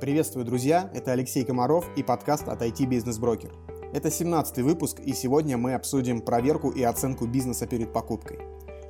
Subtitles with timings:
[0.00, 0.88] Приветствую, друзья!
[0.94, 3.50] Это Алексей Комаров и подкаст от IT Business Broker.
[3.92, 8.38] Это 17 выпуск, и сегодня мы обсудим проверку и оценку бизнеса перед покупкой.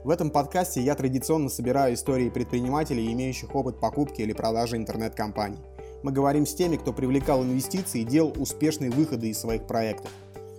[0.04, 5.60] В этом подкасте я традиционно собираю истории предпринимателей, имеющих опыт покупки или продажи интернет-компаний.
[6.02, 10.10] Мы говорим с теми, кто привлекал инвестиции и делал успешные выходы из своих проектов.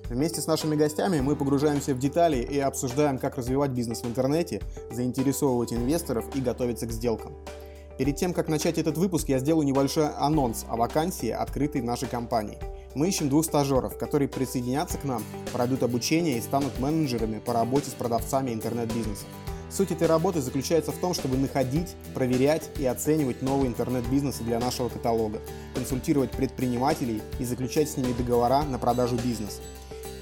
[0.09, 4.63] Вместе с нашими гостями мы погружаемся в детали и обсуждаем, как развивать бизнес в интернете,
[4.91, 7.35] заинтересовывать инвесторов и готовиться к сделкам.
[7.99, 12.07] Перед тем, как начать этот выпуск, я сделаю небольшой анонс о вакансии, открытой в нашей
[12.07, 12.57] компании.
[12.95, 17.89] Мы ищем двух стажеров, которые присоединятся к нам, пройдут обучение и станут менеджерами по работе
[17.89, 19.25] с продавцами интернет-бизнеса.
[19.69, 24.87] Суть этой работы заключается в том, чтобы находить, проверять и оценивать новые интернет-бизнесы для нашего
[24.87, 25.41] каталога,
[25.75, 29.59] консультировать предпринимателей и заключать с ними договора на продажу бизнеса.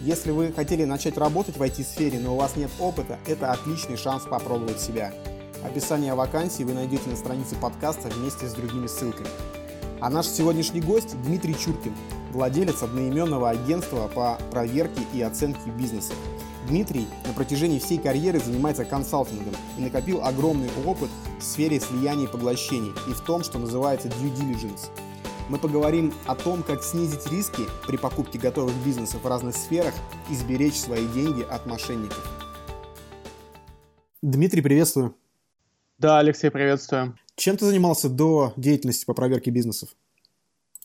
[0.02, 4.23] Если вы хотели начать работать в IT-сфере, но у вас нет опыта, это отличный шанс
[4.23, 5.13] попробовать себя.
[5.63, 9.27] Описание вакансии вы найдете на странице подкаста вместе с другими ссылками.
[9.99, 11.93] А наш сегодняшний гость Дмитрий Чуркин,
[12.31, 16.13] владелец одноименного агентства по проверке и оценке бизнеса.
[16.67, 22.31] Дмитрий на протяжении всей карьеры занимается консалтингом и накопил огромный опыт в сфере слияния и
[22.31, 24.89] поглощений и в том, что называется due diligence.
[25.50, 29.94] Мы поговорим о том, как снизить риски при покупке готовых бизнесов в разных сферах
[30.30, 32.23] и сберечь свои деньги от мошенников.
[34.22, 35.16] Дмитрий, приветствую.
[36.00, 37.17] Да, Алексей, приветствую.
[37.36, 39.90] Чем ты занимался до деятельности по проверке бизнесов?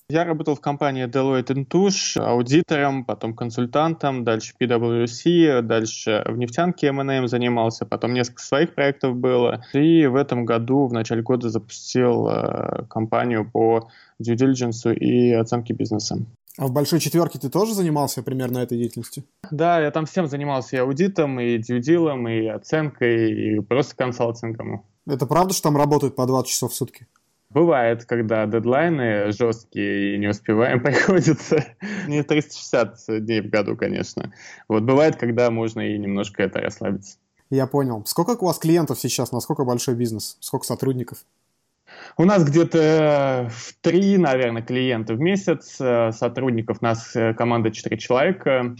[0.09, 7.29] Я работал в компании Deloitte Touche аудитором, потом консультантом, дальше PwC, дальше в нефтянке M&M
[7.29, 9.63] занимался, потом несколько своих проектов было.
[9.75, 15.75] И в этом году, в начале года, запустил э, компанию по due diligence и оценке
[15.75, 16.21] бизнеса.
[16.57, 19.25] А в большой четверке ты тоже занимался примерно этой деятельностью?
[19.51, 24.85] Да, я там всем занимался и аудитом, и дьюдилом, и оценкой, и просто консалтингом.
[25.07, 27.07] Это правда, что там работают по 20 часов в сутки?
[27.51, 31.65] Бывает, когда дедлайны жесткие и не успеваем, приходится
[32.07, 34.33] не 360 дней в году, конечно.
[34.69, 37.19] Вот бывает, когда можно и немножко это расслабиться.
[37.51, 38.03] Я понял.
[38.07, 39.33] Сколько у вас клиентов сейчас?
[39.33, 40.39] Насколько большой бизнес?
[40.41, 41.19] Сколько сотрудников?
[42.17, 45.77] У нас где-то в три, наверное, клиента в месяц.
[45.79, 48.75] Э, сотрудников у нас э, команда 4 человека.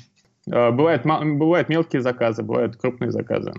[0.51, 3.53] Э, бывают, бывают мелкие заказы, бывают крупные заказы.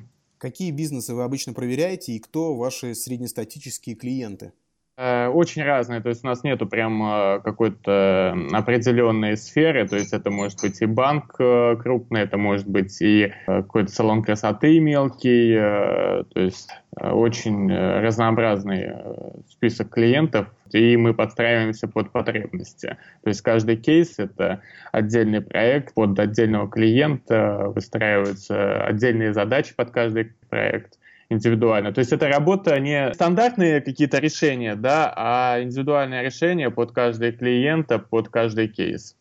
[0.44, 4.52] Какие бизнесы вы обычно проверяете и кто ваши среднестатические клиенты?
[4.96, 10.14] Э, очень разные, то есть у нас нету прям э, какой-то определенной сферы, то есть
[10.14, 15.56] это может быть и банк э, крупный, это может быть и какой-то салон красоты мелкий,
[15.56, 18.92] то есть очень разнообразный
[19.50, 22.98] список клиентов, и мы подстраиваемся под потребности.
[23.24, 24.62] То есть каждый кейс— это
[24.92, 31.00] отдельный проект под отдельного клиента, выстраиваются отдельные задачи под каждый проект
[31.30, 31.94] индивидуально.
[31.94, 38.00] То есть это работа не стандартные какие-то решения, да, а индивидуальное решение под каждый клиента,
[38.00, 39.16] под каждый кейс.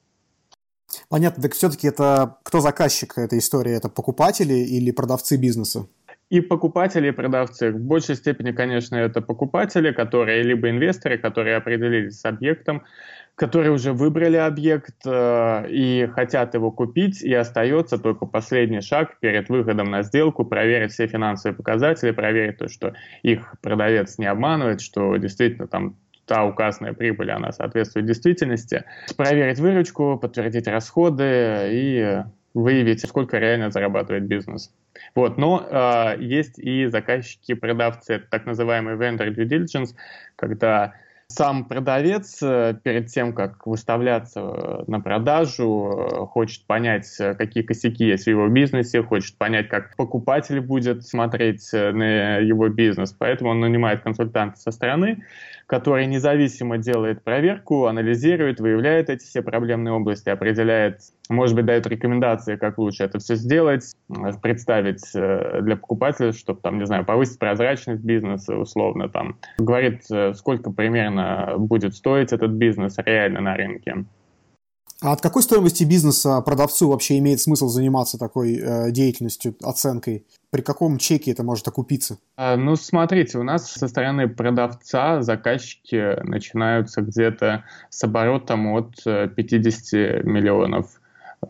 [1.09, 3.73] Понятно, так все-таки это кто заказчик этой истории?
[3.73, 5.87] Это покупатели или продавцы бизнеса?
[6.29, 7.73] И покупатели, и продавцы.
[7.73, 12.85] В большей степени, конечно, это покупатели, которые либо инвесторы, которые определились с объектом,
[13.35, 19.49] которые уже выбрали объект э, и хотят его купить, и остается только последний шаг перед
[19.49, 25.17] выходом на сделку, проверить все финансовые показатели, проверить то, что их продавец не обманывает, что
[25.17, 28.85] действительно там та указанная прибыль, она соответствует действительности,
[29.17, 32.23] проверить выручку, подтвердить расходы и
[32.55, 34.73] выявить, сколько реально зарабатывает бизнес.
[35.15, 39.95] Вот, но э, есть и заказчики-продавцы, так называемый vendor due diligence,
[40.37, 40.93] когда
[41.33, 48.05] сам продавец э, перед тем, как выставляться э, на продажу, э, хочет понять, какие косяки
[48.05, 53.15] есть в его бизнесе, хочет понять, как покупатель будет смотреть на его бизнес.
[53.19, 55.25] Поэтому он нанимает консультанта со стороны,
[55.67, 61.01] который независимо делает проверку, анализирует, выявляет эти все проблемные области, определяет,
[61.31, 63.95] может быть, дает рекомендации, как лучше это все сделать,
[64.43, 70.03] представить для покупателя, чтобы, там, не знаю, повысить прозрачность бизнеса, условно, там, говорит,
[70.35, 71.22] сколько примерно
[71.59, 74.05] будет стоить этот бизнес реально на рынке.
[75.03, 80.25] А от какой стоимости бизнеса продавцу вообще имеет смысл заниматься такой э, деятельностью, оценкой?
[80.51, 82.19] При каком чеке это может окупиться?
[82.37, 89.95] А, ну, смотрите, у нас со стороны продавца заказчики начинаются где-то с оборотом от 50
[89.95, 91.01] э, миллионов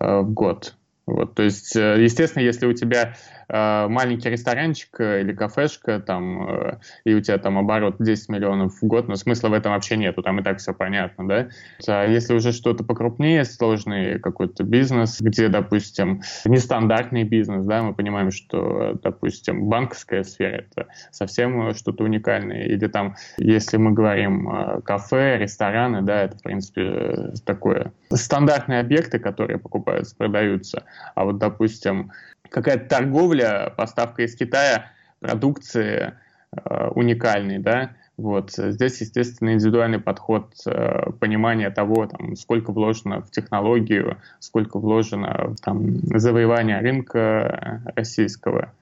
[0.00, 0.74] э, в год.
[1.04, 7.12] Вот, то есть, э, естественно, если у тебя э, маленький ресторанчик или кафешка, там, и
[7.12, 10.40] у тебя там оборот 10 миллионов в год, но смысла в этом вообще нету, там
[10.40, 11.48] и так все понятно, да.
[11.86, 18.30] А если уже что-то покрупнее, сложный какой-то бизнес, где, допустим, нестандартный бизнес, да, мы понимаем,
[18.30, 26.00] что, допустим, банковская сфера— это совсем что-то уникальное, или там, если мы говорим кафе, рестораны,
[26.00, 30.84] да, это, в принципе, такое стандартные объекты, которые покупаются, продаются,
[31.14, 32.12] а вот, допустим,
[32.52, 34.90] какая-то торговля, поставка из Китая
[35.20, 36.14] продукции
[36.52, 43.30] э, уникальной, да, вот здесь, естественно, индивидуальный подход, э, понимание того, там, сколько вложено в
[43.30, 48.72] технологию, сколько вложено в там, завоевание рынка российского.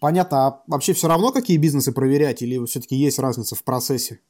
[0.00, 0.46] Понятно.
[0.46, 4.20] А вообще все равно, какие бизнесы проверять, или все-таки есть разница в процессе?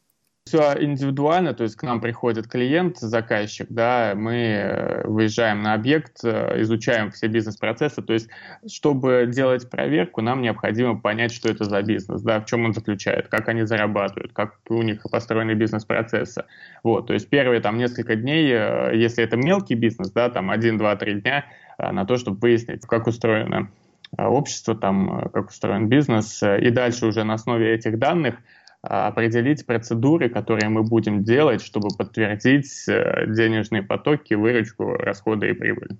[0.44, 6.24] Все индивидуально, то есть к нам приходит клиент, заказчик, да, мы э, выезжаем на объект,
[6.24, 8.28] э, изучаем все бизнес-процессы, то есть
[8.66, 13.28] чтобы делать проверку, нам необходимо понять, что это за бизнес, да, в чем он заключает,
[13.28, 16.44] как они зарабатывают, как у них построены бизнес-процессы.
[16.82, 20.76] Вот, то есть первые там несколько дней, э, если это мелкий бизнес, да, там один,
[20.76, 21.44] два, три дня
[21.78, 23.70] на то, чтобы выяснить, как устроено
[24.16, 28.36] общество, там, как устроен бизнес, и дальше уже на основе этих данных
[28.82, 35.96] определить процедуры, которые мы будем делать, чтобы подтвердить э, денежные потоки, выручку, расходы и прибыль.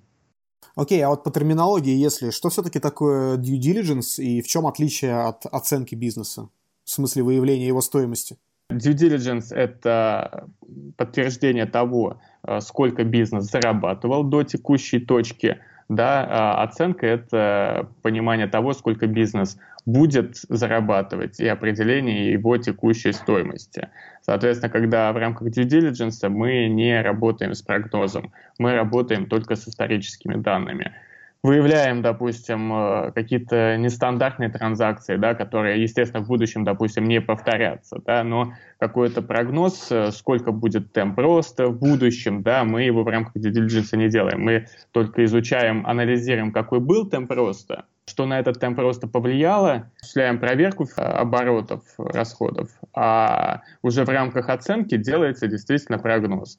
[0.75, 4.67] Окей, okay, а вот по терминологии, если что все-таки такое due diligence и в чем
[4.67, 6.49] отличие от оценки бизнеса,
[6.83, 8.37] в смысле выявления его стоимости?
[8.71, 10.49] Due diligence– это
[10.97, 15.59] подтверждение того, э, сколько бизнес зарабатывал до текущей точки–
[15.89, 23.89] да, а оценка– это понимание того, сколько бизнес будет зарабатывать и определение его текущей стоимости.
[24.21, 29.67] Соответственно, когда в рамках due diligence мы не работаем с прогнозом, мы работаем только с
[29.67, 30.93] историческими данными
[31.43, 38.23] выявляем, допустим, э, какие-то нестандартные транзакции, да, которые, естественно, в будущем, допустим, не повторятся, да,
[38.23, 43.35] но какой-то прогноз, э, сколько будет темп роста в будущем, да, мы его в рамках
[43.35, 44.41] diligence не делаем.
[44.41, 50.39] Мы только изучаем, анализируем, какой был темп роста, что на этот темп роста повлияло, осуществляем
[50.39, 56.57] проверку э, оборотов, расходов, а уже в рамках оценки делается действительно прогноз.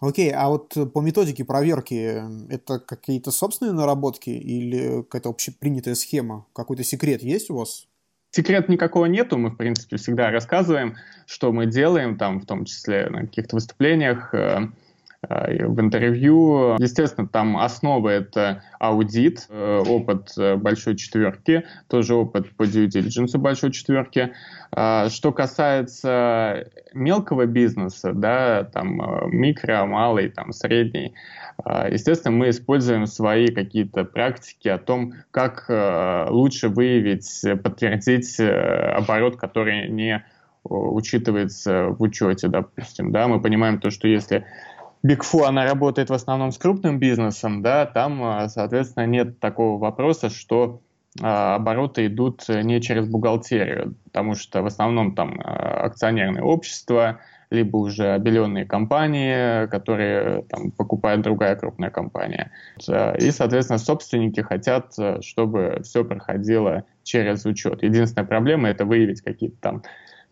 [0.00, 6.46] Окей, а вот по методике проверки это какие-то собственные наработки или какая-то общепринятая схема?
[6.54, 7.86] Какой-то секрет есть у вас?
[8.30, 13.10] Секрет никакого нету, мы, в принципе, всегда рассказываем, что мы делаем, там, в том числе
[13.10, 14.66] на каких-то выступлениях, э, Э,
[15.28, 16.76] в интервью.
[16.78, 23.36] Естественно, там основа— это аудит, э, опыт э, большой четверки, тоже опыт по due diligence
[23.36, 24.32] большой четверки.
[24.72, 29.00] Что касается мелкого бизнеса, да, там
[29.32, 31.12] микро, малый, там средний,
[31.90, 35.64] естественно, мы используем свои какие-то практики о том, как
[36.30, 40.24] лучше выявить, подтвердить оборот, который не
[40.62, 44.44] учитывается в учете, допустим, да, мы понимаем то, что если
[45.06, 49.78] Big Four, она работает в основном с крупным бизнесом, да, там, а, соответственно, нет такого
[49.78, 50.82] вопроса, что
[51.20, 57.20] а, обороты идут не через бухгалтерию, потому что в основном там а, акционерные общества,
[57.50, 62.52] либо уже обеленные компании, которые там, покупает другая крупная компания.
[62.78, 67.82] И, соответственно, собственники хотят, чтобы все проходило через учет.
[67.82, 69.82] Единственная проблема– это выявить какие-то там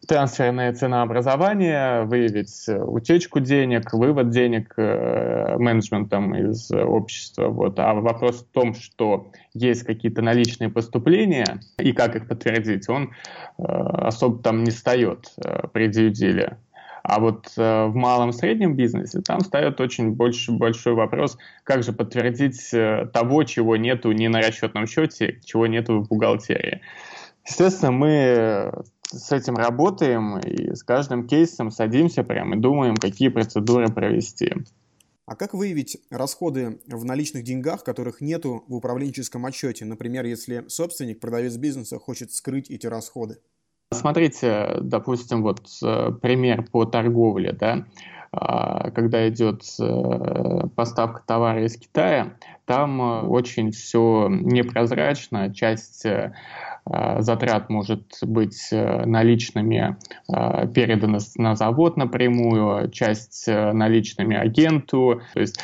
[0.06, 7.48] трансферное ценообразование, выявить э, утечку денег, вывод денег э, менеджментом из общества.
[7.48, 7.78] Вот.
[7.78, 13.12] А вопрос в том, что есть какие-то наличные поступления и как их подтвердить, он
[13.58, 15.34] э, особо там не встает
[15.72, 16.58] при дьюдиле.
[17.02, 22.70] А вот в малом среднем бизнесе там встает очень больш, большой вопрос, как же подтвердить
[22.70, 26.82] того, чего нету ни на расчетном счете, чего нету в бухгалтерии.
[27.46, 28.72] Естественно, мы
[29.10, 34.54] с этим работаем и с каждым кейсом садимся прямо и думаем, какие процедуры провести.
[35.26, 39.84] А как выявить расходы в наличных деньгах, которых нету в управленческом отчете?
[39.84, 43.38] Например, если собственник, продавец бизнеса хочет скрыть эти расходы.
[43.92, 47.86] Смотрите, допустим, вот э, пример по торговле, да,
[48.32, 52.36] а, когда идет э, поставка товара из Китая,
[52.66, 56.06] там э, очень все непрозрачно, часть
[57.18, 59.96] затрат может быть э, наличными
[60.28, 65.22] э, передана на завод напрямую, часть наличными агенту.
[65.34, 65.60] То есть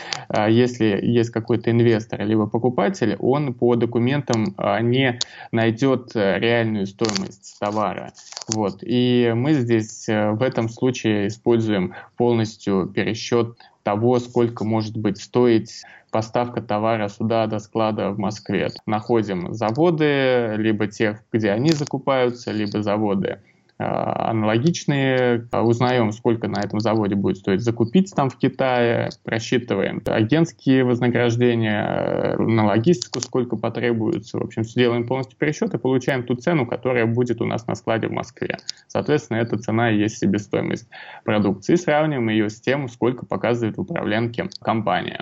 [0.49, 5.19] если есть какой-то инвестор либо покупатель, он по документам не
[5.53, 8.13] найдет реальную стоимость товара.
[8.49, 8.79] Вот.
[8.83, 16.61] И мы здесь в этом случае используем полностью пересчет того, сколько может быть стоить поставка
[16.61, 18.71] товара сюда до склада в Москве.
[18.87, 23.39] Находим заводы, либо тех, где они закупаются, либо заводы
[23.79, 32.37] аналогичные, узнаем, сколько на этом заводе будет стоить закупить там в Китае, просчитываем агентские вознаграждения,
[32.39, 37.41] на логистику сколько потребуется, в общем, делаем полностью пересчет и получаем ту цену, которая будет
[37.41, 38.59] у нас на складе в Москве.
[38.87, 40.89] Соответственно, эта цена и есть себестоимость
[41.25, 41.75] продукции.
[41.75, 45.21] Сравниваем ее с тем, сколько показывает в управленке компания.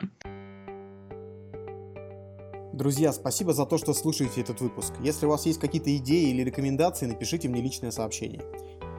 [2.73, 4.95] Друзья, спасибо за то, что слушаете этот выпуск.
[5.03, 8.43] Если у вас есть какие-то идеи или рекомендации, напишите мне личное сообщение.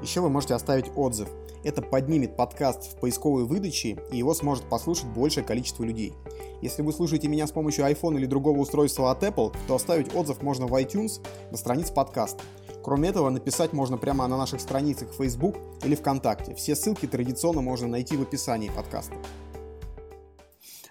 [0.03, 1.27] Еще вы можете оставить отзыв.
[1.63, 6.13] Это поднимет подкаст в поисковой выдаче, и его сможет послушать большее количество людей.
[6.61, 10.43] Если вы слушаете меня с помощью iPhone или другого устройства от Apple, то оставить отзыв
[10.43, 12.43] можно в iTunes на странице подкаста.
[12.83, 16.53] Кроме этого, написать можно прямо на наших страницах в Facebook или ВКонтакте.
[16.53, 19.15] Все ссылки традиционно можно найти в описании подкаста.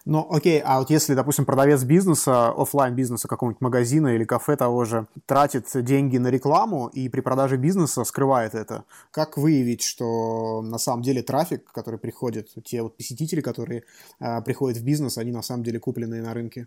[0.05, 4.85] Но окей, а вот если, допустим, продавец бизнеса, офлайн бизнеса какого-нибудь магазина или кафе того
[4.85, 10.79] же, тратит деньги на рекламу и при продаже бизнеса скрывает это, как выявить, что на
[10.79, 13.85] самом деле трафик, который приходит, те вот посетители, которые
[14.19, 16.67] э, приходят в бизнес, они на самом деле купленные на рынке?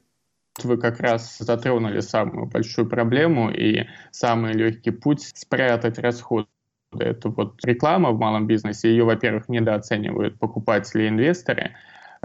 [0.63, 6.47] Вы как раз затронули самую большую проблему и самый легкий путь спрятать расход
[6.97, 8.89] это вот реклама в малом бизнесе.
[8.89, 11.75] Ее, во-первых, недооценивают покупатели и инвесторы.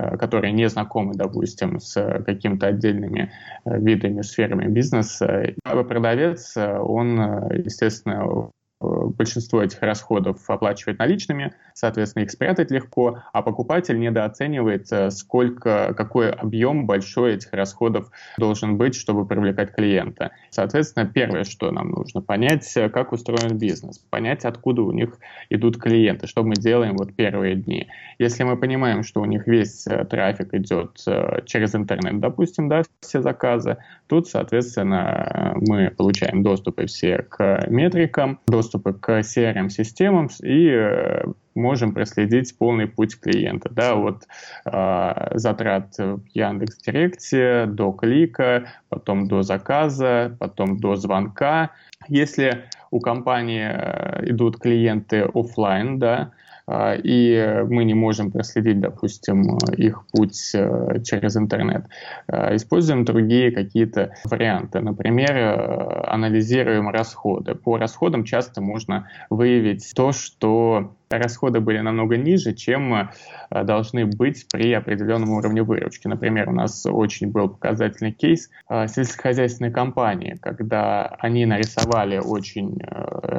[0.00, 3.32] Э, которые не знакомы, допустим, с какими-то отдельными
[3.64, 5.54] э, видами, сферами бизнеса.
[5.62, 7.18] Продавец, э, он,
[7.52, 8.50] естественно,
[9.20, 16.30] большинство этих расходов оплачивает наличными, соответственно, их спрятать легко, а покупатель недооценивает, э, сколько, какой
[16.30, 20.30] объем большой этих расходов должен быть, чтобы привлекать клиента.
[20.48, 25.18] Соответственно, первое, что нам нужно понять, э, как устроен бизнес, понять, откуда у них
[25.50, 27.88] идут клиенты, что мы делаем вот первые дни.
[28.18, 30.96] Если мы понимаем, что у них весь э, трафик идет
[31.44, 38.70] через интернет, допустим, да, все заказы, тут, соответственно, мы получаем доступы все к метрикам, доступ
[38.70, 41.24] доступа к CRM-системам и э,
[41.54, 43.68] можем проследить полный путь клиента.
[43.70, 44.26] Да, от
[44.64, 51.70] э, затрат в Яндекс.Директе до клика, потом до заказа, потом до звонка.
[52.08, 56.30] Если у компании э, идут клиенты офлайн, да,
[57.02, 61.86] и мы не можем проследить, допустим, их путь э, через интернет.
[62.28, 64.80] А, используем другие какие-то варианты.
[64.80, 67.54] Например, э, анализируем расходы.
[67.54, 73.08] По расходам часто можно выявить то, что расходы были намного ниже, чем э,
[73.64, 76.06] должны быть при определенном уровне выручки.
[76.06, 82.78] Например, у нас очень был показательный кейс сельскохозяйственной компании, когда они нарисовали очень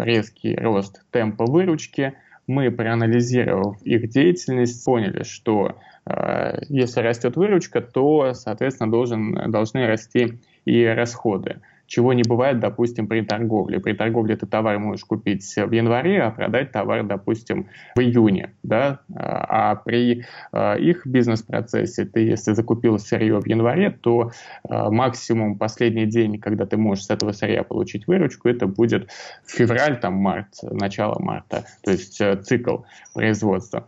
[0.03, 2.13] резкий рост темпа выручки,
[2.51, 10.39] мы, проанализировав их деятельность, поняли, что э, если растет выручка, то, соответственно, должен, должны расти
[10.65, 13.81] и расходы чего не бывает, допустим, при торговле.
[13.81, 17.67] При торговле ты товар можешь купить в январе, а продать товар, допустим,
[17.97, 18.53] в июне.
[18.63, 19.01] Да?
[19.13, 24.31] А при э, их бизнес-процессе ты, если закупил сырье в январе, то
[24.69, 29.09] э, максимум последний день, когда ты можешь с этого сырья получить выручку, это будет
[29.45, 32.83] февраль, там, март, начало марта, то есть э, цикл
[33.13, 33.85] производства.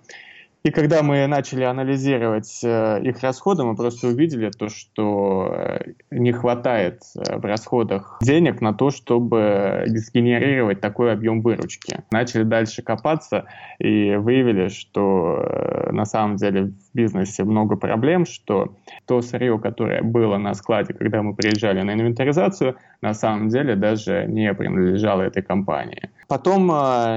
[0.63, 6.31] И когда мы начали анализировать э, их расходы, мы просто увидели то, что э, не
[6.31, 11.99] хватает э, в расходах денег на то, чтобы сгенерировать такой объем выручки.
[12.11, 13.43] Начали дальше копаться
[13.77, 18.73] и выявили, что на самом деле в бизнесе много проблем, что
[19.05, 24.27] то сырье, которое было на складе, когда мы приезжали на инвентаризацию, на самом деле даже
[24.29, 26.09] не принадлежало этой компании.
[26.29, 26.71] Потом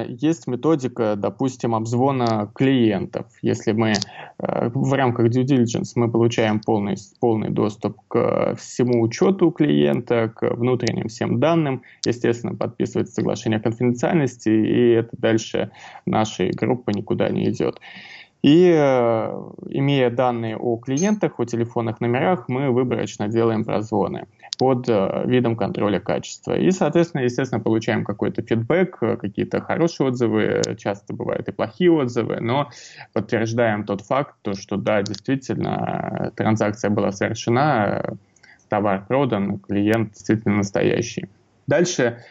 [0.08, 3.26] есть методика, допустим, обзвона клиентов.
[3.42, 9.50] Если мы э, в рамках due diligence мы получаем полный, полный доступ к всему учету
[9.50, 15.70] клиента, к внутренним всем данным, естественно, подписывается соглашение о конфиденциальности, и это дальше
[16.06, 17.80] нашей группы никуда не идет.
[18.42, 24.26] И э, имея данные о клиентах, о телефонных номерах, мы выборочно делаем прозвоны
[24.58, 26.56] под э, видом контроля качества.
[26.56, 32.40] И, соответственно, естественно, получаем какой-то фидбэк, э, какие-то хорошие отзывы, часто бывают и плохие отзывы,
[32.40, 32.70] но
[33.12, 38.16] подтверждаем тот факт, то, что да, действительно, транзакция была совершена,
[38.68, 41.28] товар продан, клиент действительно настоящий.
[41.66, 42.22] Дальше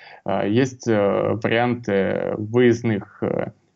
[0.45, 3.21] есть варианты выездных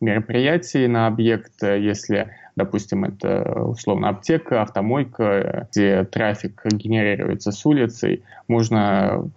[0.00, 9.30] мероприятий на объект, если, допустим, это условно аптека, автомойка, где трафик генерируется с улицы, можно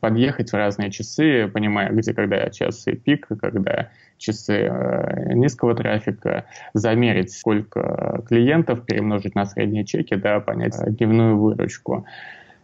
[0.00, 6.44] подъехать в разные часы, понимая, где когда часы пик, когда часы э, низкого трафика,
[6.74, 12.06] замерить, сколько клиентов, перемножить на средние чеки, да, понять дневную выручку.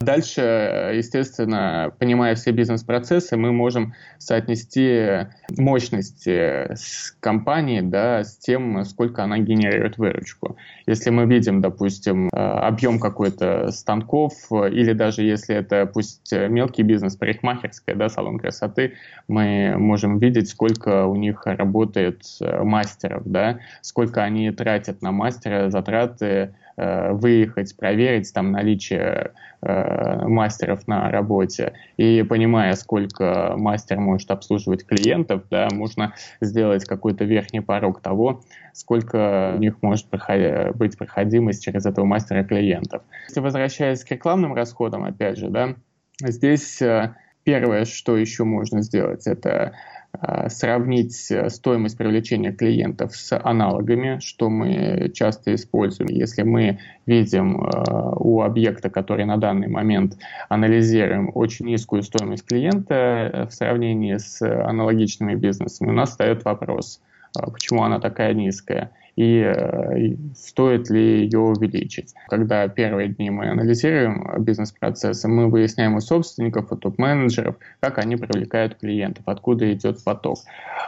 [0.02, 9.22] Дальше, естественно, понимая все бизнес-процессы, мы можем соотнести мощность с компании да, с тем, сколько
[9.22, 10.56] она генерирует выручку.
[10.86, 17.94] Если мы видим, допустим, объем какой-то станков, или даже если это пусть мелкий бизнес, парикмахерская,
[17.94, 18.94] да, салон красоты,
[19.28, 26.32] мы можем видеть, сколько у них работает мастеров, да, сколько они тратят на мастера затраты,
[26.32, 31.74] Э, выехать, проверить там наличие э, мастеров на работе.
[31.96, 39.52] И понимая, сколько мастер может обслуживать клиентов, да, можно сделать какой-то верхний порог того, сколько
[39.56, 43.02] у них может проходи, быть проходимость через этого мастера клиентов.
[43.28, 45.74] Если возвращаясь к рекламным расходам, опять же, да,
[46.20, 47.14] здесь э,
[47.44, 49.72] первое, что еще можно сделать, это
[50.20, 56.10] а, сравнить э, стоимость привлечения клиентов с аналогами, что мы часто используем.
[56.10, 60.18] Если мы видим э, у объекта, который на данный момент
[60.50, 67.00] анализируем, очень низкую стоимость клиента э, в сравнении с аналогичными бизнесами, у нас встает вопрос,
[67.34, 72.14] а почему она такая низкая и, э, и стоит ли ее увеличить.
[72.28, 78.76] Когда первые дни мы анализируем бизнес-процессы, мы выясняем у собственников, у топ-менеджеров, как они привлекают
[78.76, 80.38] клиентов, откуда идет поток.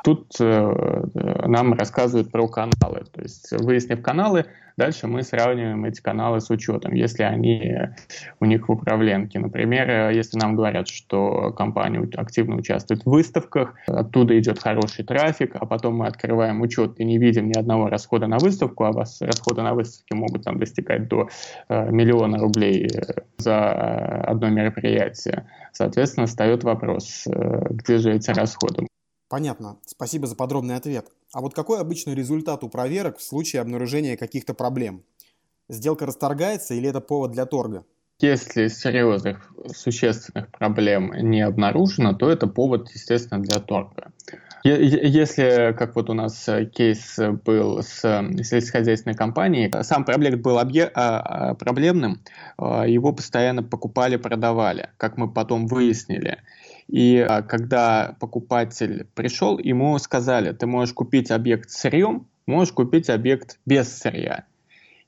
[0.04, 1.04] Тут э,
[1.46, 3.04] нам рассказывают про каналы.
[3.12, 7.74] То есть, выяснив каналы, дальше мы сравниваем эти каналы с учетом, если они
[8.40, 9.38] у них в управленке.
[9.38, 15.66] Например, если нам говорят, что компания активно участвует в выставках, оттуда идет хороший трафик, а
[15.66, 19.62] потом мы открываем учет и не видим ни одного расхода на выставку, а вас расходы
[19.62, 21.28] на выставке могут там достигать до
[21.68, 25.48] э, миллиона рублей э, за э, одно мероприятие.
[25.72, 28.86] Соответственно, встает вопрос, э, где же эти расходы?
[29.28, 29.78] Понятно.
[29.86, 31.06] Спасибо за подробный ответ.
[31.34, 35.02] А вот какой обычный результат у проверок в случае обнаружения каких-то проблем?
[35.68, 37.84] Сделка расторгается или это повод для торга?
[38.20, 44.12] Если серьезных, существенных проблем не обнаружено, то это повод, естественно, для торга.
[44.62, 50.90] Если, как вот у нас э, кейс был с сельскохозяйственной компанией, сам проект был объ...
[50.94, 52.22] А, а, проблемным,
[52.56, 56.38] а, его постоянно покупали, продавали, как мы потом выяснили.
[56.88, 63.96] И когда покупатель пришел, ему сказали, ты можешь купить объект сырьем, можешь купить объект без
[63.96, 64.44] сырья.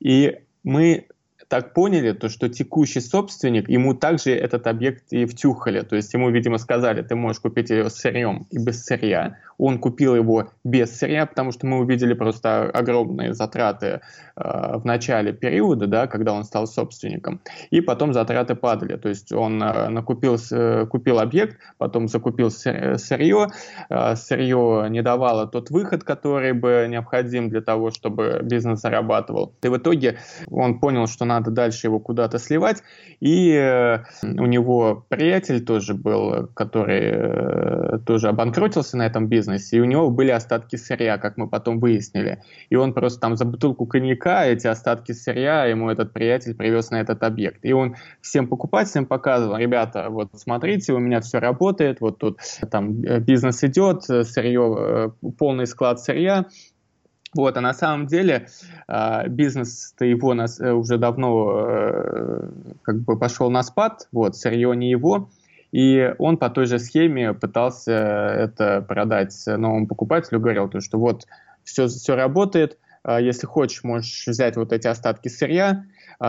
[0.00, 1.06] И мы
[1.48, 5.82] так поняли, то, что текущий собственник, ему также этот объект и втюхали.
[5.82, 9.36] То есть ему, видимо, сказали, ты можешь купить ее сырьем и без сырья.
[9.58, 14.00] Он купил его без сырья, потому что мы увидели просто огромные затраты
[14.36, 17.40] э, в начале периода, да, когда он стал собственником.
[17.70, 18.96] И потом затраты падали.
[18.96, 23.48] То есть он э, накупил, э, купил объект, потом закупил сырье.
[23.88, 29.54] Э, сырье не давало тот выход, который бы необходим для того, чтобы бизнес зарабатывал.
[29.62, 30.18] И в итоге
[30.50, 32.82] он понял, что надо надо дальше его куда-то сливать.
[33.20, 39.80] И э, у него приятель тоже был, который э, тоже обанкротился на этом бизнесе, и
[39.80, 42.42] у него были остатки сырья, как мы потом выяснили.
[42.70, 47.00] И он просто там за бутылку коньяка эти остатки сырья ему этот приятель привез на
[47.00, 47.64] этот объект.
[47.64, 53.02] И он всем покупателям показывал, ребята, вот смотрите, у меня все работает, вот тут там
[53.02, 56.46] э, бизнес идет, сырье, полный склад сырья,
[57.34, 58.48] вот, а на самом деле
[58.88, 62.48] э, бизнес-то его нас, э, уже давно э,
[62.82, 65.28] как бы пошел на спад, вот, сырье не его,
[65.72, 71.26] и он по той же схеме пытался это продать новому покупателю, говорил, то, что вот
[71.64, 75.84] все, все работает, э, если хочешь, можешь взять вот эти остатки сырья, а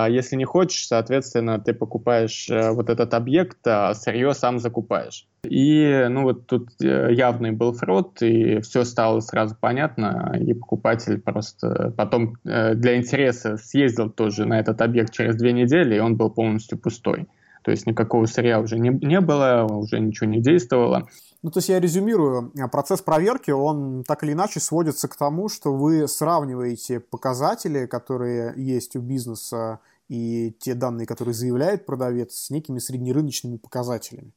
[0.09, 5.27] если не хочешь, соответственно, ты покупаешь э, вот этот объект, а сырье сам закупаешь.
[5.43, 11.19] И ну вот тут э, явный был фрод, и все стало сразу понятно, и покупатель
[11.21, 16.17] просто потом э, для интереса съездил тоже на этот объект через две недели, и он
[16.17, 17.27] был полностью пустой.
[17.63, 21.07] То есть никакого сырья уже не, не было, уже ничего не действовало.
[21.43, 25.73] Ну, то есть я резюмирую, процесс проверки, он так или иначе сводится к тому, что
[25.73, 32.79] вы сравниваете показатели, которые есть у бизнеса, и те данные, которые заявляет продавец, с некими
[32.79, 34.31] среднерыночными показателями.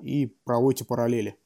[0.00, 1.36] И проводите параллели.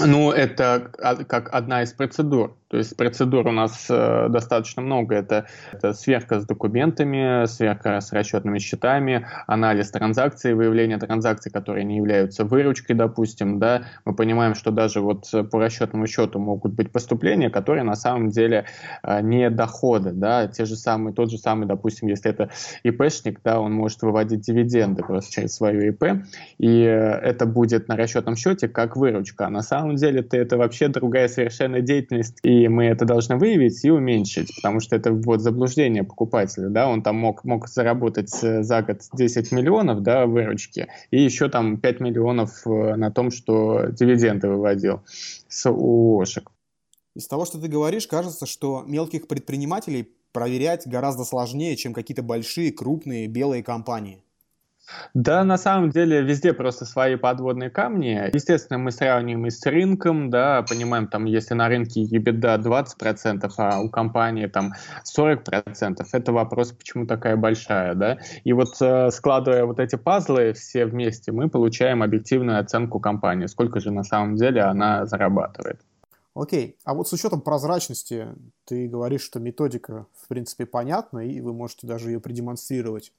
[0.00, 0.90] Ну, это
[1.28, 2.56] как одна из процедур.
[2.68, 5.14] То есть процедур у нас э, достаточно много.
[5.14, 11.96] Это, это сверка с документами, сверка с расчетными счетами, анализ транзакций, выявление транзакций, которые не
[11.96, 13.58] являются выручкой, допустим.
[13.58, 13.84] Да?
[14.04, 18.66] Мы понимаем, что даже вот по расчетному счету могут быть поступления, которые на самом деле
[19.02, 20.12] э, не доходы.
[20.12, 20.46] Да?
[20.46, 22.50] Те же самые, тот же самый, допустим, если это
[22.82, 26.04] ИПшник, да, он может выводить дивиденды просто через свою ИП,
[26.58, 29.46] и э, это будет на расчетном счете как выручка.
[29.46, 32.38] А на самом деле -то это вообще другая совершенно деятельность.
[32.42, 37.02] И мы это должны выявить и уменьшить, потому что это вот заблуждение покупателя, да, он
[37.02, 42.00] там мог, мог заработать э, за год 10 миллионов, да, выручки, и еще там 5
[42.00, 45.02] миллионов э, на том, что дивиденды выводил
[45.48, 46.50] с УОшек.
[47.14, 52.72] Из того, что ты говоришь, кажется, что мелких предпринимателей проверять гораздо сложнее, чем какие-то большие,
[52.72, 54.22] крупные, белые компании.
[55.14, 58.30] Да, на самом деле везде просто свои подводные камни.
[58.32, 63.80] Естественно, мы сравниваем и с рынком, да, понимаем, там, если на рынке EBITDA 20%, а
[63.80, 64.72] у компании там
[65.16, 68.18] 40%, это вопрос, почему такая большая, да.
[68.44, 73.80] И вот э, складывая вот эти пазлы все вместе, мы получаем объективную оценку компании, сколько
[73.80, 75.80] же на самом деле она зарабатывает.
[76.38, 78.28] Окей, а вот с учетом прозрачности,
[78.64, 83.12] ты говоришь, что методика, в принципе, понятна, и вы можете даже ее продемонстрировать.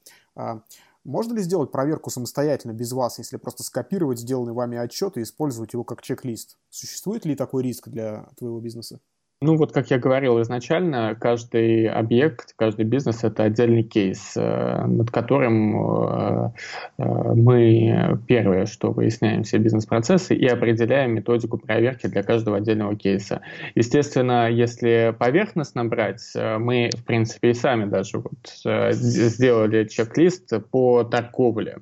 [1.04, 5.74] Можно ли сделать проверку самостоятельно без вас, если просто скопировать сделанный вами отчет и использовать
[5.74, 6.58] его как чек-лист?
[6.70, 9.02] Существует ли такой риск для твоего бизнеса?
[9.42, 15.12] Ну вот, как я говорил изначально, каждый объект, каждый бизнес— это отдельный кейс, э, над
[15.12, 16.52] которым э,
[16.98, 17.04] э,
[17.36, 23.40] мы первое, что выясняем все бизнес-процессы и определяем методику проверки для каждого отдельного кейса.
[23.76, 31.78] Естественно, если поверхностно брать, мы, в принципе, и сами даже вот сделали чек-лист по торговле,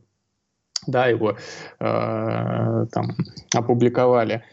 [0.85, 1.35] да, его
[1.79, 3.15] там
[3.55, 4.43] опубликовали.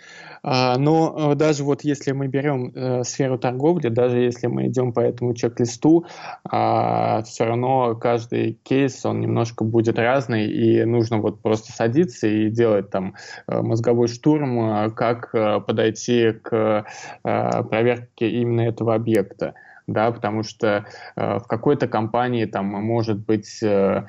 [0.45, 5.01] Но э, даже вот если мы берем э, сферу торговли, даже если мы идем по
[5.01, 6.07] этому чек-листу,
[6.45, 12.51] а, все равно каждый кейс, он немножко будет разный, и нужно вот просто садиться и
[12.51, 13.15] делать там
[13.47, 15.33] э, мозговой штурм, как
[15.67, 16.85] подойти к
[17.23, 19.55] проверке именно этого объекта
[19.87, 24.07] да, потому что э, в какой-то компании там может быть Э,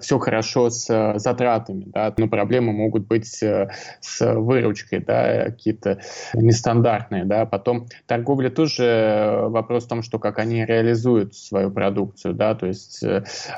[0.00, 3.68] все хорошо с э, затратами, да, но проблемы могут быть э,
[4.00, 6.00] с выручкой, да, какие-то
[6.34, 12.54] нестандартные, да, потом торговля тоже вопрос в том, что как они реализуют свою продукцию, да,
[12.54, 13.04] то есть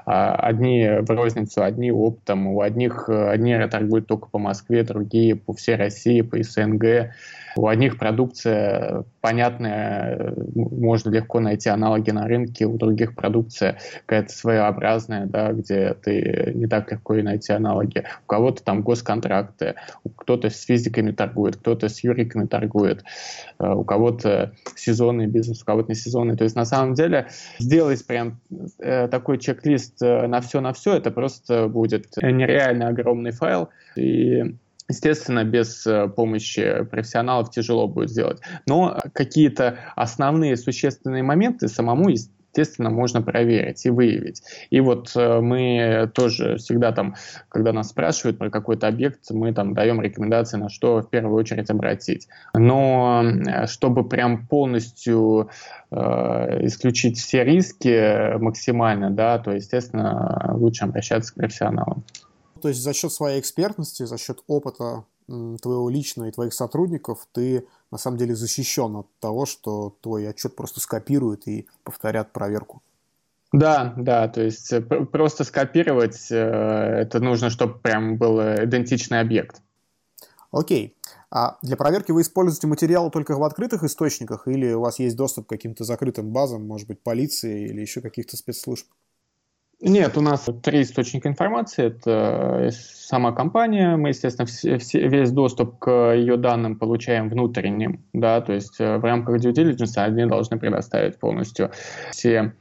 [0.07, 5.53] а, одни в розницу, одни оптом, у одних одни торгуют только по Москве, другие по
[5.53, 7.13] всей России, по СНГ,
[7.57, 15.27] у одних продукция понятная, можно легко найти аналоги на рынке, у других продукция какая-то своеобразная,
[15.27, 18.05] да, где ты не так легко и найти аналоги.
[18.25, 19.75] У кого-то там госконтракты,
[20.17, 23.05] кто-то с физиками торгует, кто-то с юриками торгует,
[23.59, 26.37] э, у кого-то сезонный бизнес, у кого-то не сезонный.
[26.37, 28.41] То есть на самом деле сделать прям
[28.79, 34.57] э, такой чек-лист э, на все на все, это просто будет нереально огромный файл, и
[34.89, 38.41] Естественно, без э, помощи профессионалов тяжело будет сделать.
[38.67, 44.43] Но какие-то основные существенные моменты самому, естественно, можно проверить и выявить.
[44.71, 47.15] И вот э, мы тоже всегда там,
[47.49, 51.71] когда нас спрашивают про какой-то объект, мы там даем рекомендации, на что в первую очередь
[51.71, 52.29] обратить.
[52.55, 55.49] Но э, чтобы прям полностью
[55.95, 62.03] исключить все риски максимально, да, то, естественно, лучше обращаться к профессионалам.
[62.63, 67.67] То есть за счет своей экспертности, за счет опыта твоего личного и твоих сотрудников ты
[67.91, 72.83] на самом деле защищен от того, что твой отчет просто скопируют и повторят проверку.
[73.53, 79.61] Да, да, то есть э, просто скопировать, э, это нужно, чтобы прям был идентичный объект.
[80.51, 80.97] Окей.
[81.31, 85.47] А для проверки вы используете материалы только в открытых источниках или у вас есть доступ
[85.47, 88.87] к каким-то закрытым базам, может быть, полиции или еще каких-то спецслужб?
[89.85, 91.87] Нет, у нас три источника информации.
[91.87, 98.41] Это сама компания, мы, естественно, все, все, весь доступ к ее данным получаем внутренним, да,
[98.41, 101.73] то есть э, в рамках due diligence они должны предоставить полностью
[102.13, 102.55] все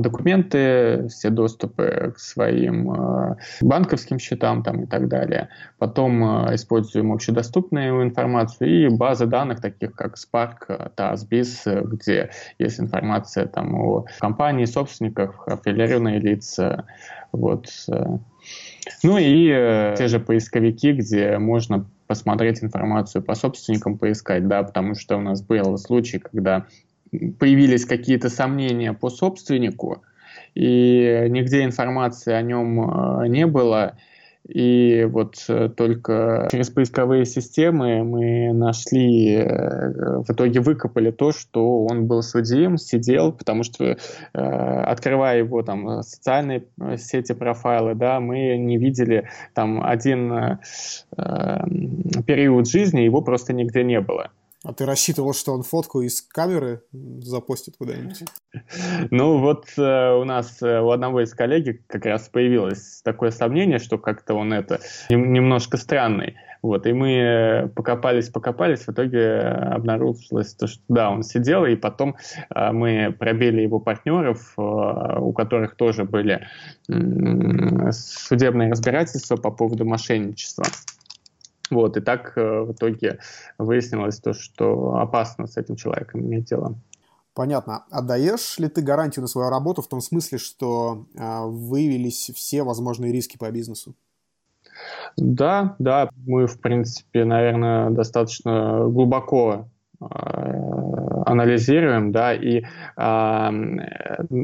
[0.00, 5.48] документы, все доступы к своим э, банковским счетам там, и так далее.
[5.78, 12.80] Потом э, используем общедоступную информацию и базы данных, таких как Spark, TAS, BIS, где есть
[12.80, 16.84] информация там, о компании, собственниках, аффилированные лица.
[17.32, 17.68] Вот.
[17.88, 18.18] Э.
[19.02, 25.18] Ну и те же поисковики, где можно посмотреть информацию по собственникам, поискать, да, потому что
[25.18, 26.66] у нас был случай, когда
[27.38, 30.02] появились какие-то сомнения по собственнику,
[30.54, 33.94] и нигде информации о нем э, не было,
[34.48, 41.84] И вот э, только через поисковые системы мы нашли, э, в итоге выкопали то, что
[41.84, 43.96] он был судим, сидел, потому что
[44.32, 46.64] открывая его там социальные
[46.96, 50.58] сети, профайлы, да, мы не видели там один
[52.26, 54.30] период жизни, его просто нигде не было.
[54.68, 58.22] А ты рассчитывал, что он фотку из камеры запостит куда-нибудь?
[59.10, 63.78] Ну вот э, у нас э, у одного из коллеги как раз появилось такое сомнение,
[63.78, 64.78] что как-то он это
[65.08, 66.36] немножко странный.
[66.60, 71.74] Вот, и мы э, покопались, покопались, в итоге обнаружилось то, что да, он сидел, и
[71.74, 72.16] потом
[72.54, 76.46] э, мы пробили его партнеров, э, у которых тоже были
[76.90, 80.64] э, судебные разбирательства по поводу мошенничества.
[81.70, 83.18] Вот, и так э, в итоге
[83.58, 86.74] выяснилось то, что опасно с этим человеком иметь дело.
[87.34, 87.84] Понятно.
[87.90, 93.12] Отдаешь ли ты гарантию на свою работу в том смысле, что э, выявились все возможные
[93.12, 93.94] риски по бизнесу?
[95.16, 99.68] Да, да, мы, в принципе, наверное, достаточно глубоко
[100.00, 100.04] э,
[101.28, 102.62] анализируем, да, и
[102.96, 103.50] э,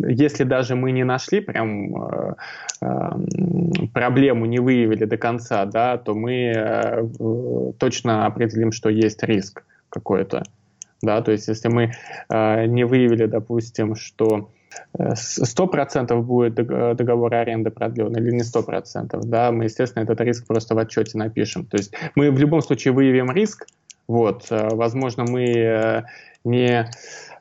[0.09, 2.35] если даже мы не нашли прям э,
[2.83, 3.11] э,
[3.92, 7.03] проблему, не выявили до конца, да, то мы э,
[7.79, 10.42] точно определим, что есть риск какой-то,
[11.03, 11.92] да, то есть если мы
[12.29, 14.51] э, не выявили, допустим, что
[14.99, 20.20] э, сто процентов будет договор аренды продлен или не сто процентов, да, мы, естественно, этот
[20.20, 21.64] риск просто в отчете напишем.
[21.66, 23.66] То есть мы в любом случае выявим риск,
[24.07, 26.03] вот, э, возможно, мы э,
[26.45, 26.90] не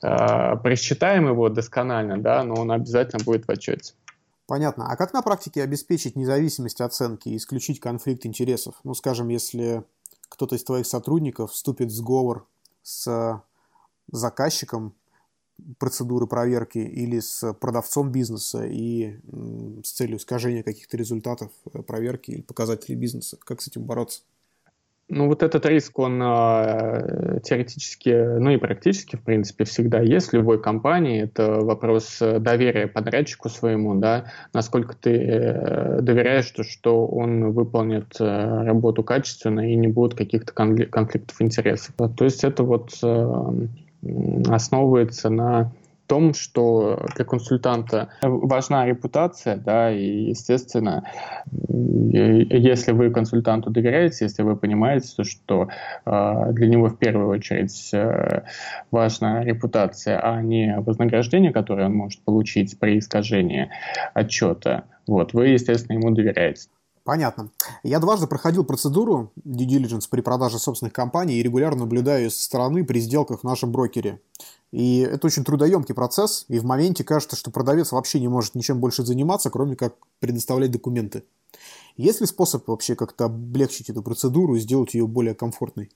[0.02, 3.93] э, просчитаем его досконально, да, но он обязательно будет в отчете.
[4.47, 4.88] Понятно.
[4.89, 8.76] А как на практике обеспечить независимость оценки и исключить конфликт интересов?
[8.84, 9.84] Ну, скажем, если
[10.30, 12.45] кто-то из твоих сотрудников вступит в сговор
[12.82, 13.41] с
[14.12, 14.93] заказчиком
[15.78, 19.19] процедуры проверки или с продавцом бизнеса и
[19.84, 21.52] с целью искажения каких-то результатов
[21.88, 23.38] проверки или показателей бизнеса.
[23.45, 24.23] Как с этим бороться?
[25.15, 30.34] Ну, вот этот риск, он э, теоретически, ну и практически, в принципе, всегда есть в
[30.34, 31.23] любой компании.
[31.23, 38.63] Это вопрос доверия подрядчику своему, да, насколько ты э, доверяешь, что, что он выполнит э,
[38.63, 41.93] работу качественно и не будет каких-то конфликтов интересов.
[42.17, 43.52] То есть это вот э,
[44.49, 45.71] основывается на
[46.08, 51.04] том, что для консультанта важна репутация, да, и, естественно,
[51.52, 55.70] если вы консультанту доверяете, если вы понимаете, что
[56.06, 58.44] э, для него в первую очередь э,
[58.92, 63.70] важна репутация, а не вознаграждение, которое он может получить при искажении
[64.13, 66.68] отчета, вот, вы, естественно, ему доверяете.
[67.04, 67.50] Понятно.
[67.84, 72.86] Я дважды проходил процедуру due diligence при продаже собственных компаний и регулярно наблюдаю со стороны
[72.86, 74.22] при сделках в нашем брокере.
[74.72, 78.80] И это очень трудоемкий процесс, и в моменте кажется, что продавец вообще не может ничем
[78.80, 81.24] больше заниматься, кроме как предоставлять документы.
[81.98, 85.92] Есть ли способ вообще как-то облегчить эту процедуру и сделать ее более комфортной?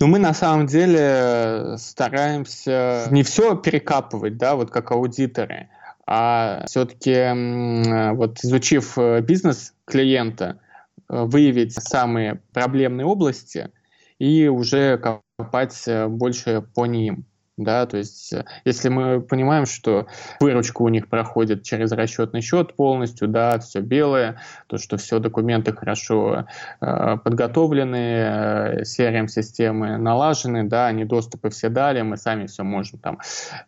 [0.00, 5.68] Ну, мы на самом деле стараемся не все перекапывать, да, вот как аудиторы,
[6.06, 10.60] а все-таки вот изучив э, бизнес клиента,
[11.08, 13.70] э, выявить самые проблемные области
[14.18, 20.06] и уже копать э, больше по ним да, то есть э, если мы понимаем, что
[20.40, 25.72] выручка у них проходит через расчетный счет полностью, да, все белое, то, что все документы
[25.72, 26.46] хорошо
[26.80, 33.18] э, подготовлены, э, CRM-системы налажены, да, они доступы все дали, мы сами все можем там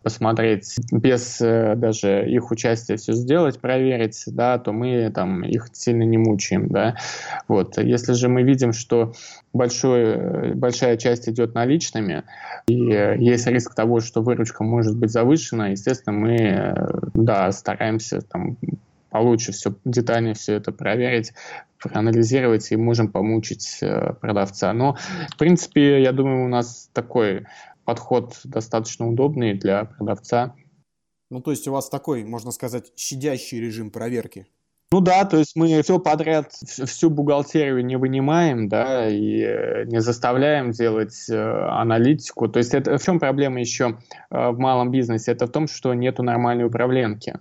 [0.03, 6.03] посмотреть, без э, даже их участия все сделать, проверить, да, то мы там их сильно
[6.03, 6.97] не мучаем, да,
[7.49, 7.79] вот.
[7.79, 9.15] Если же мы видим, что
[9.53, 12.25] большой, э, большая часть идет наличными,
[12.67, 16.75] и э, есть риск того, что выручка может быть завышена, естественно, мы э,
[17.15, 18.57] да, стараемся там,
[19.11, 21.33] получше все, детальнее все это проверить,
[21.83, 23.81] проанализировать и можем помучить
[24.21, 24.73] продавца.
[24.73, 24.97] Но,
[25.31, 27.47] в принципе, я думаю, у нас такой
[27.85, 30.55] подход достаточно удобный для продавца.
[31.31, 34.47] Ну, то есть у вас такой, можно сказать, щадящий режим проверки?
[34.91, 40.01] Ну да, то есть мы все подряд, всю бухгалтерию не вынимаем, да, и э, не
[40.01, 42.49] заставляем делать э, аналитику.
[42.49, 43.99] То есть это в чем проблема еще
[44.31, 45.33] э, в малом бизнесе?
[45.33, 47.35] Это в том, что нету нормальной управленки.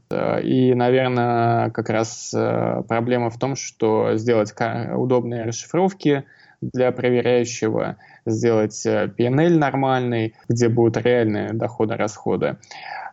[0.43, 4.53] И, наверное, как раз э, проблема в том, что сделать
[4.93, 6.25] удобные расшифровки
[6.59, 12.57] для проверяющего, сделать PNL э, нормальный, где будут реальные доходы-расходы.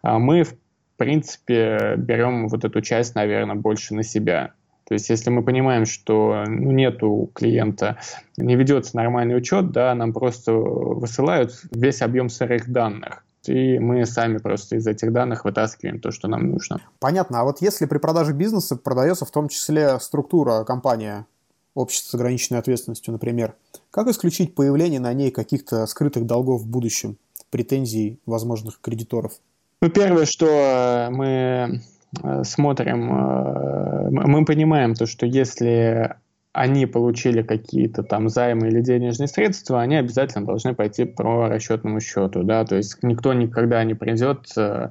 [0.03, 0.55] А мы, в
[0.95, 4.53] в принципе, берем вот эту часть, наверное, больше на себя.
[4.87, 6.71] То есть, если мы понимаем, что ну,
[7.03, 7.99] у клиента,
[8.37, 13.25] не ведется нормальный учет, да, нам просто высылают весь объем сырых данных.
[13.47, 16.81] и мы сами просто из этих данных вытаскиваем то, что нам нужно.
[17.01, 17.41] Понятно.
[17.41, 21.27] А вот если при продаже бизнеса продается в том числе структура компания,
[21.75, 23.55] общество с ограниченной ответственностью, например,
[23.91, 27.17] как исключить появление на ней каких-то скрытых долгов в будущем,
[27.51, 29.33] претензий возможных кредиторов?
[29.81, 31.81] Ну, первое, что э, мы
[32.23, 36.17] э, смотрим, э, мы понимаем то, что если
[36.55, 42.45] они получили какие-то там займы или денежные средства, они обязательно должны пойти по расчетному счету,
[42.45, 44.91] да, то есть никто никогда не придет э,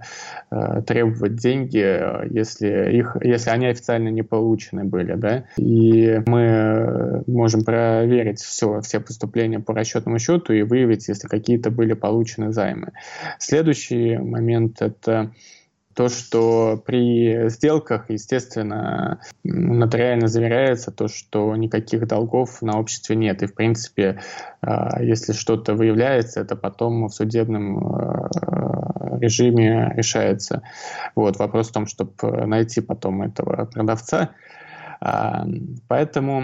[0.51, 1.77] э, требовать деньги,
[2.33, 8.99] если их, если они официально не получены были, да, и мы можем проверить все, все
[8.99, 12.91] поступления по расчетному счету и выявить, если какие-то были получены займы.
[13.39, 15.31] Следующий момент это
[15.95, 23.43] то, что при сделках, естественно, нотариально заверяется то, что никаких долгов на обществе нет.
[23.43, 24.19] И, в принципе,
[24.61, 30.63] а, если что-то выявляется, это потом в судебном а, режиме решается.
[31.15, 31.37] Вот.
[31.37, 32.13] Вопрос в том, чтобы
[32.45, 34.31] найти потом этого продавца,
[35.89, 36.41] Поэтому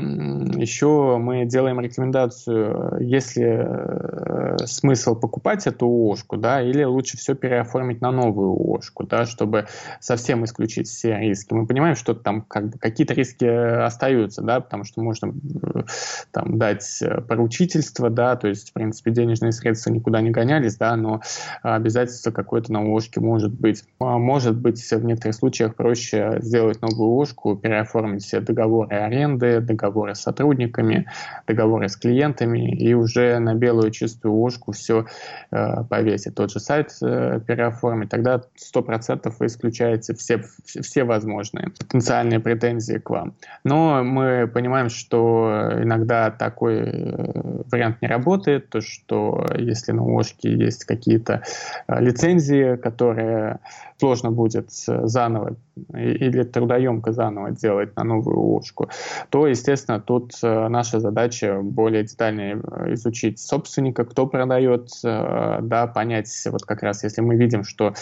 [0.60, 8.02] еще мы делаем рекомендацию, если э, смысл покупать эту ООшку, да, или лучше все переоформить
[8.02, 9.68] на новую ООшку, да, чтобы
[10.02, 11.54] совсем исключить все риски.
[11.54, 15.84] Мы понимаем, что там как бы какие-то риски остаются, да, потому что можно э,
[16.32, 21.22] там дать поручительство, да, то есть, в принципе, денежные средства никуда не гонялись, да, но
[21.62, 23.86] обязательство какое-то на ООшке может быть.
[24.00, 30.16] А может быть, в некоторых случаях проще сделать новую ООшку, переоформить все договоры аренды, договоры
[30.16, 31.06] с сотрудниками,
[31.48, 35.06] договоры с клиентами и уже на белую чистую ложку все
[35.52, 36.36] э, повесить.
[36.36, 38.42] Тот же сайт э, переоформить, тогда
[38.76, 43.36] 100% вы исключаете все, все возможные потенциальные претензии к вам.
[43.64, 50.52] Но мы понимаем, что иногда такой э, вариант не работает, то что если на ложке
[50.52, 51.44] есть какие-то
[51.88, 53.60] э, лицензии, которые
[54.00, 55.56] сложно будет заново
[55.94, 58.90] или трудоемко заново делать на новую ложку,
[59.30, 62.62] то, естественно, тут э, наша задача более детально
[62.94, 67.94] изучить собственника, кто продает, э, да, понять, вот как раз, если мы видим, что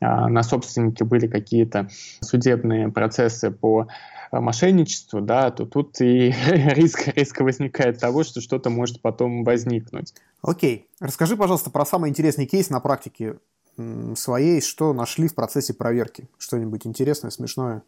[0.00, 1.88] э, на собственнике были какие-то
[2.20, 3.88] судебные процессы по
[4.32, 10.14] мошенничеству, да, то тут и риск, риск возникает того, что что-то может потом возникнуть.
[10.42, 10.88] Окей.
[11.00, 13.36] Расскажи, пожалуйста, про самый интересный кейс на практике
[14.16, 16.28] своей, что нашли в процессе проверки?
[16.38, 17.82] Что-нибудь интересное, смешное?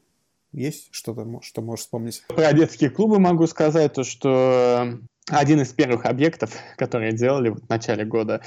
[0.52, 2.22] Есть что-то, что можешь вспомнить?
[2.28, 4.98] Про детские клубы могу сказать, то, что
[5.30, 8.40] один из первых объектов, которые делали в начале года,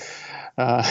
[0.57, 0.83] а,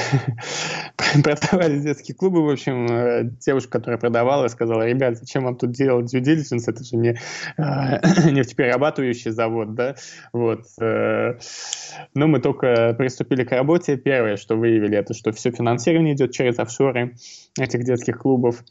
[1.23, 2.45] продавали детские клубы.
[2.45, 6.85] В общем, э, девушка, которая продавала, сказала, ребят, зачем вам тут делать due diligence, это
[6.85, 9.97] же не э, нефтеперерабатывающий завод, да,
[10.33, 10.63] вот.
[10.81, 11.39] Э,
[12.15, 13.97] но мы только приступили к работе.
[13.97, 17.17] Первое, что выявили, это что все финансирование идет через офшоры
[17.59, 18.63] этих детских клубов.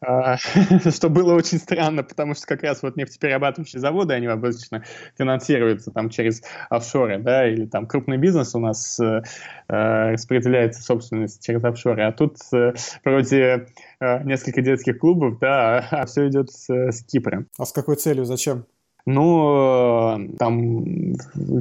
[0.00, 0.36] А,
[0.90, 4.84] что было очень странно, потому что как раз вот нефтеперерабатывающие заводы, они обычно
[5.16, 9.22] финансируются там через офшоры, да, или там крупный бизнес у нас э,
[9.68, 13.66] э распределяется собственность через офшоры, а тут э, вроде
[14.00, 17.46] э, несколько детских клубов, да, а все идет с, с Кипра.
[17.58, 18.66] А с какой целью, зачем?
[19.06, 21.12] Ну, там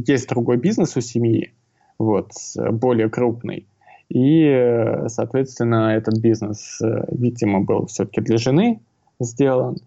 [0.08, 1.54] есть другой бизнес у семьи,
[1.98, 3.68] вот, более крупный,
[4.14, 8.80] и, э, соответственно, этот бизнес, э, видимо, был все-таки для жены
[9.20, 9.78] сделан.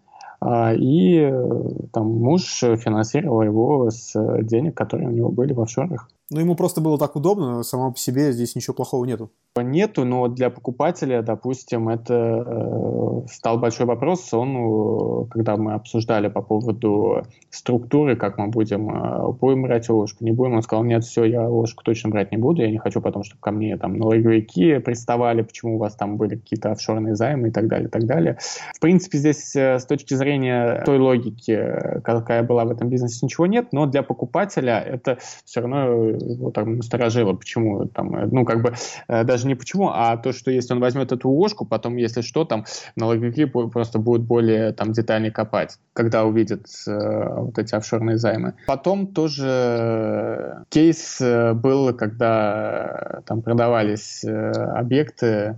[0.41, 1.61] А, и э,
[1.93, 4.13] там муж финансировал его с
[4.43, 6.09] денег, которые у него были в офшорах.
[6.29, 9.31] Ну, ему просто было так удобно, само по себе здесь ничего плохого нету.
[9.57, 14.35] Нету, но для покупателя, допустим, это э, стал большой вопрос.
[14.35, 20.25] Он, э, когда мы обсуждали по поводу структуры, как мы будем, э, будем брать ложку,
[20.25, 23.01] не будем, он сказал, нет, все, я ложку точно брать не буду, я не хочу
[23.01, 27.49] потом, чтобы ко мне там налоговики приставали, почему у вас там были какие-то офшорные займы
[27.49, 28.39] и так далее, и так далее.
[28.75, 33.69] В принципе, здесь с точки зрения той логики, какая была в этом бизнесе, ничего нет,
[33.73, 38.75] но для покупателя это все равно его там насторожило, почему там, э, ну, как бы,
[39.09, 42.45] э, даже не почему, а то, что если он возьмет эту ложку, потом, если что,
[42.45, 42.65] там,
[42.97, 48.55] налоговики просто будут более там детально копать, когда увидят э, вот эти офшорные займы.
[48.67, 55.57] Потом тоже кейс был, когда там продавались объекты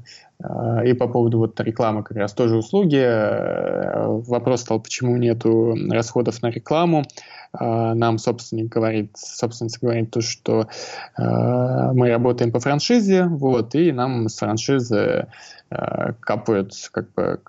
[0.84, 3.04] И по поводу вот рекламы как раз тоже услуги.
[4.28, 7.02] Вопрос стал, почему нету расходов на рекламу.
[7.52, 10.68] Нам собственник говорит, собственница говорит то, что
[11.16, 15.26] мы работаем по франшизе, вот, и нам с франшизы
[15.70, 17.40] Э, капают, как бы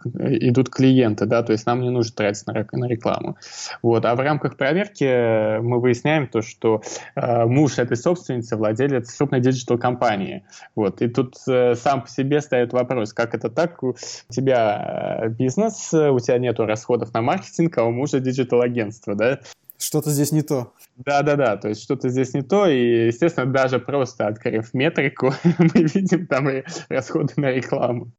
[0.41, 3.37] идут клиенты, да, то есть нам не нужно тратить на, на рекламу.
[3.81, 4.03] Вот.
[4.03, 6.81] А в рамках проверки мы выясняем то, что
[7.15, 10.43] э, муж этой собственницы владелец крупной digital-компании.
[10.75, 11.01] Вот.
[11.01, 13.95] И тут э, сам по себе стоит вопрос, как это так, у
[14.29, 19.39] тебя э, бизнес, у тебя нету расходов на маркетинг, а у мужа digital-агентство, да?
[19.77, 20.73] Что-то здесь не то.
[20.97, 26.27] Да-да-да, то есть что-то здесь не то, и, естественно, даже просто открыв метрику, мы видим
[26.27, 28.11] там и расходы на рекламу.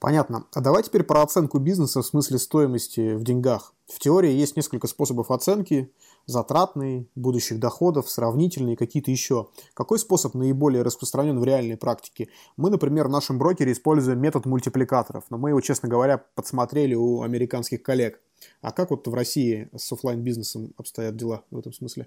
[0.00, 0.46] Понятно.
[0.54, 3.74] А давай теперь про оценку бизнеса в смысле стоимости в деньгах.
[3.86, 5.90] В теории есть несколько способов оценки.
[6.30, 9.48] Затратный, будущих доходов, сравнительный, какие-то еще.
[9.74, 12.28] Какой способ наиболее распространен в реальной практике?
[12.56, 17.22] Мы, например, в нашем брокере используем метод мультипликаторов, но мы его, честно говоря, подсмотрели у
[17.22, 18.20] американских коллег.
[18.62, 22.06] А как вот в России с офлайн бизнесом обстоят дела в этом смысле?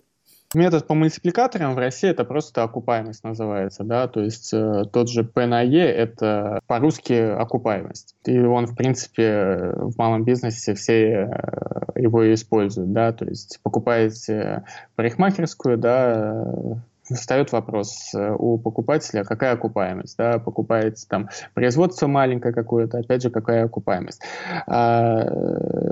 [0.54, 5.24] Метод по мультипликаторам в России это просто окупаемость называется, да, то есть э, тот же
[5.24, 8.16] P на E это по-русски окупаемость.
[8.26, 14.64] И он, в принципе, в малом бизнесе все э, его используют, да, то есть покупаете
[14.95, 16.45] парикмахерскую, да,
[17.01, 23.32] встает вопрос э, у покупателя, какая окупаемость, да, покупаете там производство маленькое какое-то, опять же,
[23.32, 24.22] какая окупаемость.
[24.68, 25.26] А,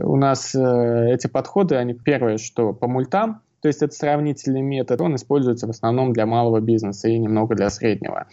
[0.04, 5.16] у нас эти подходы, они первое, что по мультам, то есть это сравнительный метод, он
[5.16, 8.28] используется в основном для малого бизнеса и немного для среднего.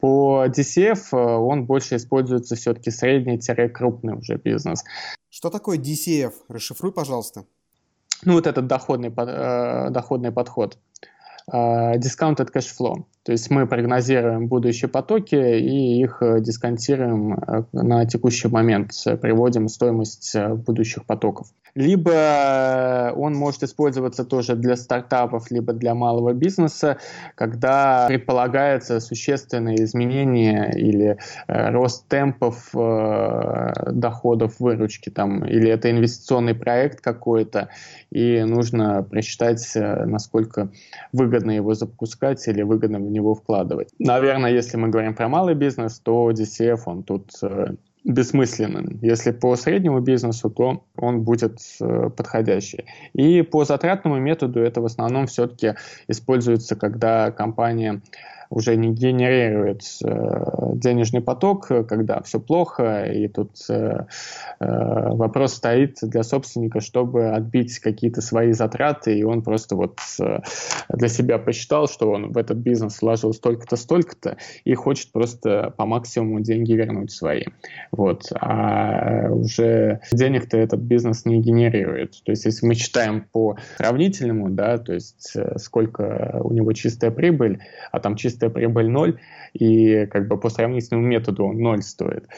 [0.00, 4.84] По DCF э, он больше используется все-таки средний-крупный уже бизнес.
[5.30, 6.32] Что такое DCF?
[6.48, 7.44] Расшифруй, пожалуйста.
[8.24, 10.78] Ну, вот этот доходный, э, доходный подход.
[11.52, 13.04] Э, discounted cash flow.
[13.22, 18.90] То есть мы прогнозируем будущие потоки и их э, дисконтируем э, на текущий момент,
[19.20, 21.46] приводим стоимость будущих потоков.
[21.76, 26.96] Либо он может использоваться тоже для стартапов, либо для малого бизнеса,
[27.34, 37.68] когда предполагается существенное изменение или рост темпов доходов выручки, там, или это инвестиционный проект какой-то,
[38.10, 40.70] и нужно просчитать, насколько
[41.12, 43.90] выгодно его запускать или выгодно в него вкладывать.
[43.98, 47.74] Наверное, если мы говорим про малый бизнес, то DCF, он тут э,
[48.04, 48.98] бессмысленным.
[49.02, 52.84] Если по среднему бизнесу, то он будет э, подходящий.
[53.14, 55.74] И по затратному методу это в основном все-таки
[56.08, 58.00] используется, когда компания
[58.50, 60.44] уже не генерирует э,
[60.74, 64.06] денежный поток, когда все плохо, и тут э,
[64.60, 70.40] э, вопрос стоит для собственника, чтобы отбить какие-то свои затраты, и он просто вот э,
[70.88, 75.86] для себя посчитал, что он в этот бизнес вложил столько-то, столько-то, и хочет просто по
[75.86, 77.44] максимуму деньги вернуть свои.
[77.92, 78.32] Вот.
[78.40, 82.22] А уже денег-то этот бизнес не генерирует.
[82.24, 87.10] То есть если мы считаем по сравнительному, да, то есть э, сколько у него чистая
[87.10, 87.60] прибыль,
[87.92, 89.18] а там чистая чистая прибыль ноль,
[89.54, 92.28] и как бы по сравнительному методу он ноль стоит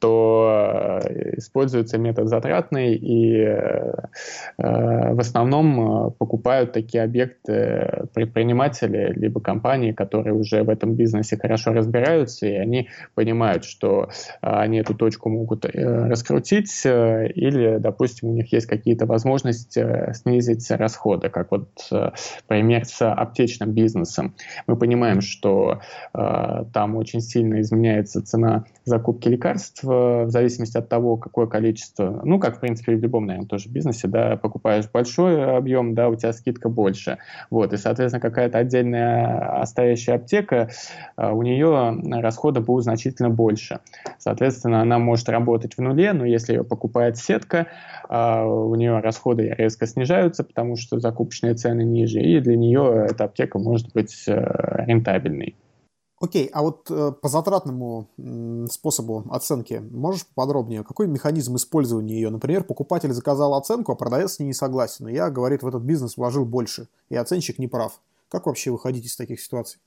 [0.00, 3.92] то э, используется метод затратный, и э,
[4.58, 11.72] в основном э, покупают такие объекты предприниматели, либо компании, которые уже в этом бизнесе хорошо
[11.72, 14.08] разбираются, и они понимают, что
[14.40, 21.50] они эту точку могут раскрутить, или, допустим, у них есть какие-то возможности снизить расходы, как
[21.50, 21.68] вот
[22.46, 24.34] пример с аптечным бизнесом.
[24.66, 25.80] Мы понимаем, что
[26.12, 32.56] там очень сильно изменяется цена закупки лекарств, в зависимости от того, какое количество, ну, как,
[32.56, 36.68] в принципе, в любом, наверное, тоже бизнесе, да, покупаешь большой объем, да, у тебя скидка
[36.68, 37.18] больше.
[37.50, 40.70] Вот, и, соответственно, какая-то отдельная остоящая аптека,
[41.16, 43.80] а, у нее расходы будут значительно больше.
[44.18, 47.68] Соответственно, она может работать в нуле, но если ее покупает сетка,
[48.08, 53.24] а, у нее расходы резко снижаются, потому что закупочные цены ниже, и для нее эта
[53.24, 55.56] аптека может быть э, рентабельной.
[56.24, 60.82] Окей, а вот э, по затратному э, способу оценки можешь подробнее?
[60.82, 62.30] Какой механизм использования ее?
[62.30, 65.06] Например, покупатель заказал оценку, а продавец с ней не согласен.
[65.06, 68.00] И я, говорит, в этот бизнес вложил больше, и оценщик не прав.
[68.30, 69.80] Как вообще выходить из таких ситуаций?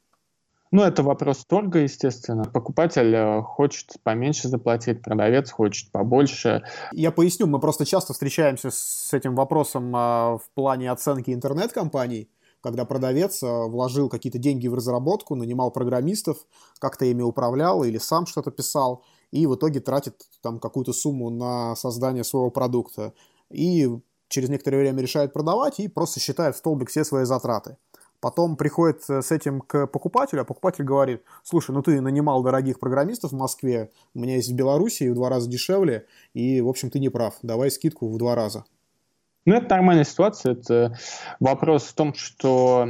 [0.69, 2.43] Ну, это вопрос торга, естественно.
[2.45, 6.61] Покупатель э, хочет поменьше заплатить, продавец хочет побольше.
[6.91, 12.29] Я поясню, мы просто часто встречаемся с этим вопросом а, в плане оценки интернет-компаний
[12.61, 16.37] когда продавец э, вложил какие-то деньги в разработку, нанимал программистов,
[16.79, 21.75] как-то ими управлял или сам что-то писал, и в итоге тратит там какую-то сумму на
[21.75, 23.13] создание своего продукта.
[23.49, 23.89] И
[24.29, 27.77] через некоторое время решает продавать и просто считает в столбик все свои затраты.
[28.19, 33.31] потом приходит с этим к покупателю, а покупатель говорит, слушай, ну ты нанимал дорогих программистов
[33.31, 36.99] в Москве, у меня есть в Беларуси в два раза дешевле, и, в общем, ты
[36.99, 38.65] не прав, давай скидку в два раза.
[39.47, 40.51] Ну, это нормальная ситуация.
[40.51, 40.97] Это
[41.39, 42.85] вопрос в том, что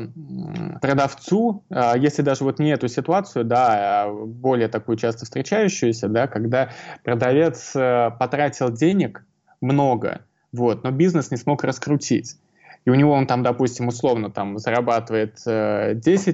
[0.82, 6.26] продавцу, а, если даже вот не эту ситуацию, да, а более такую часто встречающуюся, да,
[6.26, 6.72] когда
[7.04, 9.24] продавец э, потратил денег
[9.62, 12.38] много, вот, но бизнес не смог раскрутить.
[12.86, 15.46] И у него он там, допустим, условно там зарабатывает 10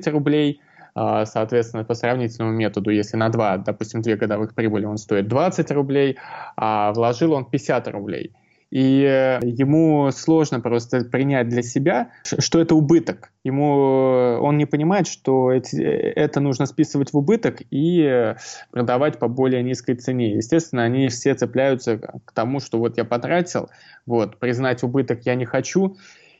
[0.07, 0.61] э, рублей,
[0.95, 5.69] а, соответственно, по сравнительному методу, если на 2, допустим, 2 годовых прибыли он стоит 20
[5.71, 6.17] рублей,
[6.55, 8.31] а вложил он 50 рублей–
[8.73, 13.31] и э, ему сложно просто принять для себя, что это убыток.
[13.43, 18.35] Ему э, он не понимает, что эти, это нужно списывать в убыток и э,
[18.71, 20.37] продавать по более низкой цене.
[20.37, 23.69] Естественно, они все цепляются к тому, что вот я потратил,
[24.07, 25.95] вот признать убыток я не хочу,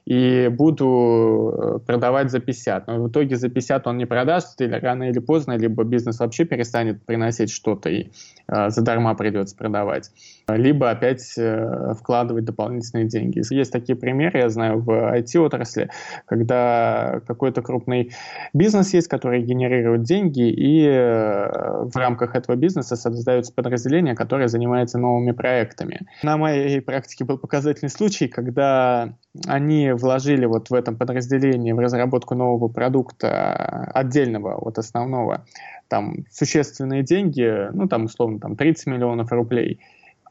[0.06, 2.88] и буду э, продавать за 50.
[2.88, 6.46] Но в итоге за 50 он не продаст, или рано или поздно, либо бизнес вообще
[6.46, 8.10] перестанет приносить что-то и
[8.48, 10.12] э, задарма придется продавать,
[10.48, 13.42] либо опять э, вкладывать дополнительные деньги.
[13.54, 15.90] Есть такие примеры, я знаю, в IT-отрасли,
[16.26, 18.12] когда какой-то крупный
[18.54, 24.98] бизнес есть, который генерирует деньги, и э, в рамках этого бизнеса создаются подразделения, которые занимаются
[24.98, 26.02] новыми проектами.
[26.24, 29.14] На моей практике был показательный случай, когда
[29.48, 35.46] они вложили вот в этом подразделении в разработку нового продукта отдельного от основного
[35.88, 39.80] там существенные деньги, ну там условно там 30 миллионов рублей,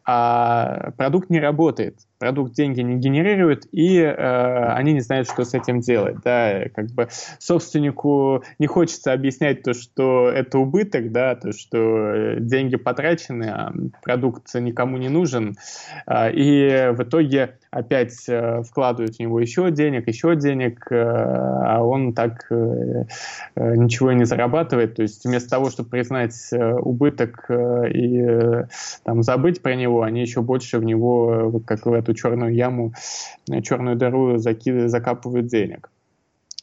[0.04, 5.54] а продукт не работает продукт деньги не генерирует, и э, они не знают, что с
[5.54, 6.18] этим делать.
[6.22, 7.08] Да, как бы
[7.40, 13.72] собственнику не хочется объяснять то, что это убыток, да, то, что э, деньги потрачены, а
[14.04, 15.56] продукт никому не нужен,
[16.06, 21.82] э, и в итоге опять э, вкладывают в него еще денег, еще денег, э, а
[21.82, 23.06] он так э,
[23.56, 24.94] э, ничего не зарабатывает.
[24.94, 28.64] То есть вместо того, чтобы признать э, убыток э, и э,
[29.02, 32.94] там забыть про него, они еще больше в него, э, как в эту черную яму,
[33.50, 35.90] э, черную дыру закидывают, закапывают денег.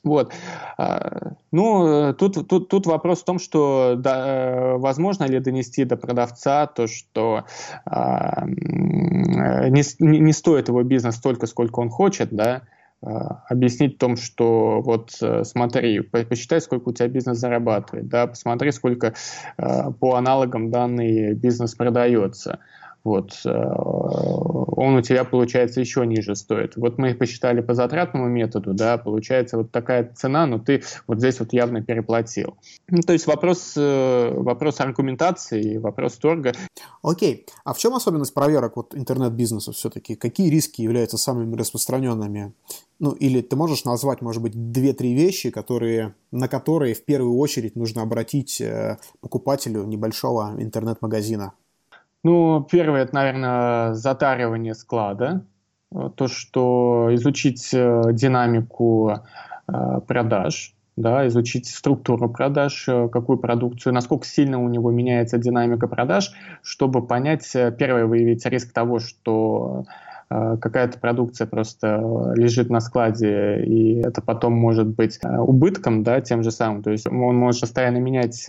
[0.03, 0.31] Вот.
[0.77, 5.97] А, ну, тут, тут, тут вопрос в том, что да, э, возможно ли донести до
[5.97, 7.43] продавца то, что
[7.85, 12.61] а, не, не стоит его бизнес столько, сколько он хочет, да,
[13.01, 18.27] а, объяснить в том, что вот э, смотри, посчитай, сколько у тебя бизнес зарабатывает, да,
[18.27, 19.13] посмотри, сколько
[19.57, 22.59] по аналогам данный бизнес продается
[23.03, 26.75] вот, э, он у тебя, получается, еще ниже стоит.
[26.75, 31.39] Вот мы посчитали по затратному методу, да, получается вот такая цена, но ты вот здесь
[31.39, 32.57] вот явно переплатил.
[32.89, 36.53] Ну, то есть вопрос, э, вопрос аргументации, вопрос торга.
[37.01, 40.15] Окей, а в чем особенность проверок вот интернет-бизнеса все-таки?
[40.15, 42.53] Какие риски являются самыми распространенными?
[42.99, 47.77] Ну, или ты можешь назвать, может быть, две-три вещи, которые, на которые в первую очередь
[47.77, 51.53] нужно обратить э, покупателю небольшого интернет-магазина?
[52.23, 55.45] Ну, первое, это, наверное, затаривание склада.
[56.15, 59.11] То, что изучить э, динамику
[59.67, 65.87] э, продаж, да, изучить структуру продаж, э, какую продукцию, насколько сильно у него меняется динамика
[65.87, 69.85] продаж, чтобы понять, первое, выявить риск того, что
[70.29, 76.51] какая-то продукция просто лежит на складе, и это потом может быть убытком, да, тем же
[76.51, 76.83] самым.
[76.83, 78.45] То есть он может постоянно менять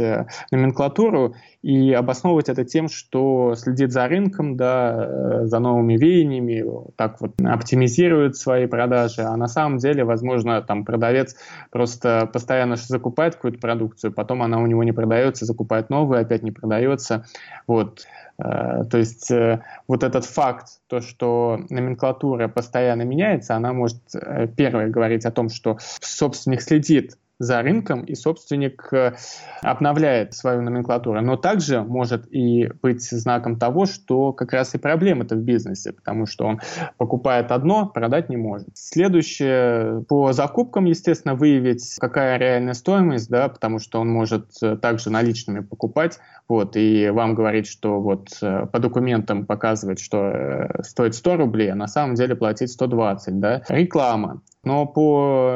[0.50, 6.64] номенклатуру и обосновывать это тем, что следит за рынком, да, за новыми веяниями,
[6.96, 11.36] так вот оптимизирует свои продажи, а на самом деле, возможно, там продавец
[11.70, 16.50] просто постоянно закупает какую-то продукцию, потом она у него не продается, закупает новую, опять не
[16.52, 17.26] продается,
[17.66, 18.06] вот.
[18.42, 24.46] Э, то есть э, вот этот факт, то, что номенклатура постоянно меняется, она может э,
[24.48, 29.14] первое говорить о том, что собственник следит за рынком, и собственник э,
[29.62, 31.22] обновляет свою номенклатуру.
[31.22, 36.26] Но также может и быть знаком того, что как раз и проблема-то в бизнесе, потому
[36.26, 36.60] что он
[36.98, 38.68] покупает одно, продать не может.
[38.74, 45.08] Следующее, по закупкам, естественно, выявить, какая реальная стоимость, да, потому что он может э, также
[45.08, 51.36] наличными покупать, вот, и вам говорить, что вот э, по документам показывать, что стоит 100
[51.38, 53.62] рублей, а на самом деле платить 120, да.
[53.70, 54.42] Реклама.
[54.62, 55.50] Но по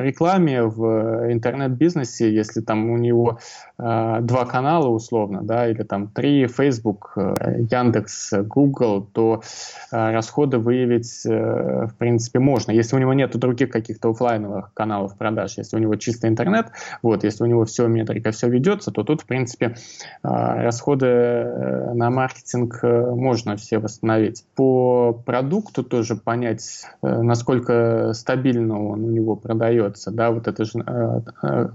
[0.00, 3.38] рекламе в интернет-бизнесе, если там у него
[3.78, 9.42] э, два канала условно, да, или там три, Facebook, э, Яндекс, Google, то
[9.92, 12.72] э, расходы выявить, э, в принципе, можно.
[12.72, 16.66] Если у него нет других каких-то офлайновых каналов продаж, если у него чисто интернет,
[17.02, 19.72] вот, если у него все метрика, все ведется, то тут, в принципе, э,
[20.22, 24.44] расходы э, на маркетинг э, можно все восстановить.
[24.54, 30.78] По продукту тоже понять, э, насколько стабильно он у него продается, да, вот это же
[30.78, 30.97] э, э,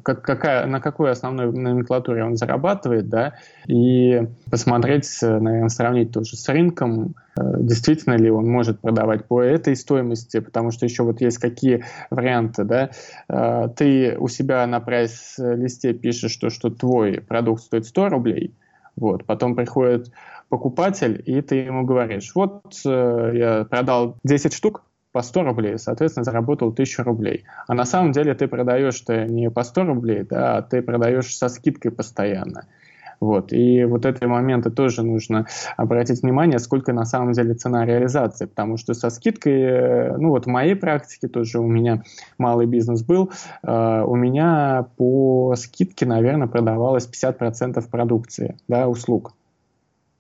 [0.04, 3.34] как, какая, на какой основной номенклатуре он зарабатывает, да,
[3.68, 10.40] и посмотреть, наверное, сравнить тоже с рынком, действительно ли он может продавать по этой стоимости,
[10.40, 12.90] потому что еще вот есть какие варианты, да,
[13.76, 18.54] ты у себя на прайс-листе пишешь, что, что твой продукт стоит 100 рублей,
[18.96, 20.12] вот, потом приходит
[20.50, 26.70] покупатель, и ты ему говоришь, вот я продал 10 штук, по 100 рублей, соответственно, заработал
[26.70, 27.46] 1000 рублей.
[27.68, 31.50] А на самом деле ты продаешь-то не по 100 рублей, да, а ты продаешь со
[31.50, 32.66] скидкой постоянно.
[33.20, 33.54] Вот.
[33.54, 35.46] И вот эти моменты тоже нужно
[35.78, 40.46] обратить внимание, сколько на самом деле цена реализации, потому что со скидкой, э, ну вот
[40.46, 42.02] в моей практике тоже у меня
[42.40, 49.34] малый бизнес был, э, у меня по скидке, наверное, продавалось 50% продукции, да, услуг.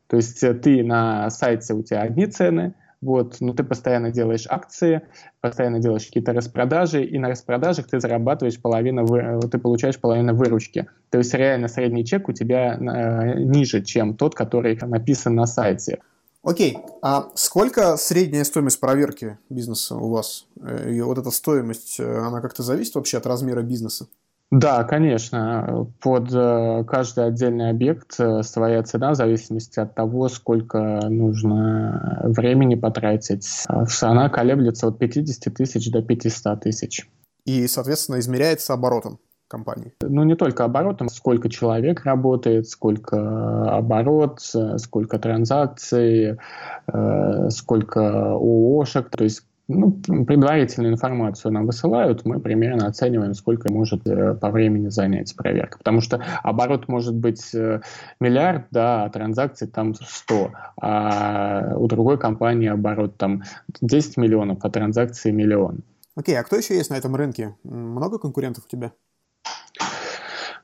[0.07, 2.73] То есть э, ты на сайте, у тебя одни цены,
[3.04, 5.01] вот, но ты постоянно делаешь акции,
[5.41, 9.06] постоянно делаешь какие-то распродажи, и на распродажах ты зарабатываешь половину,
[9.49, 10.88] ты получаешь половину выручки.
[11.10, 15.99] То есть реально средний чек у тебя э, ниже, чем тот, который написан на сайте.
[16.43, 20.45] Окей, а сколько средняя стоимость проверки бизнеса у вас?
[20.62, 24.08] Э, и вот эта стоимость, э, она как-то зависит вообще от размера бизнеса?
[24.54, 25.88] Да, конечно.
[25.99, 32.76] Под э, каждый отдельный объект э, своя цена в зависимости от того, сколько нужно времени
[32.76, 33.64] потратить.
[34.01, 37.10] Она колеблется от 50 тысяч до 500 тысяч.
[37.45, 39.93] И, соответственно, измеряется оборотом компании?
[40.04, 44.39] Ну, не только оборотом, сколько человек работает, сколько оборот,
[44.78, 46.38] сколько транзакций,
[46.93, 54.05] э, сколько ООшек, то есть ну, предварительную информацию нам высылают, мы примерно оцениваем, сколько может
[54.07, 55.78] э, по времени занять проверка.
[55.78, 57.82] Потому что оборот может быть э,
[58.20, 60.51] миллиард, да, а транзакций там 100,
[60.82, 63.43] а у другой компании оборот там
[63.82, 65.84] 10 миллионов, а транзакции миллион.
[66.16, 67.55] Окей, а кто еще есть на этом рынке?
[67.64, 68.91] Много конкурентов у тебя?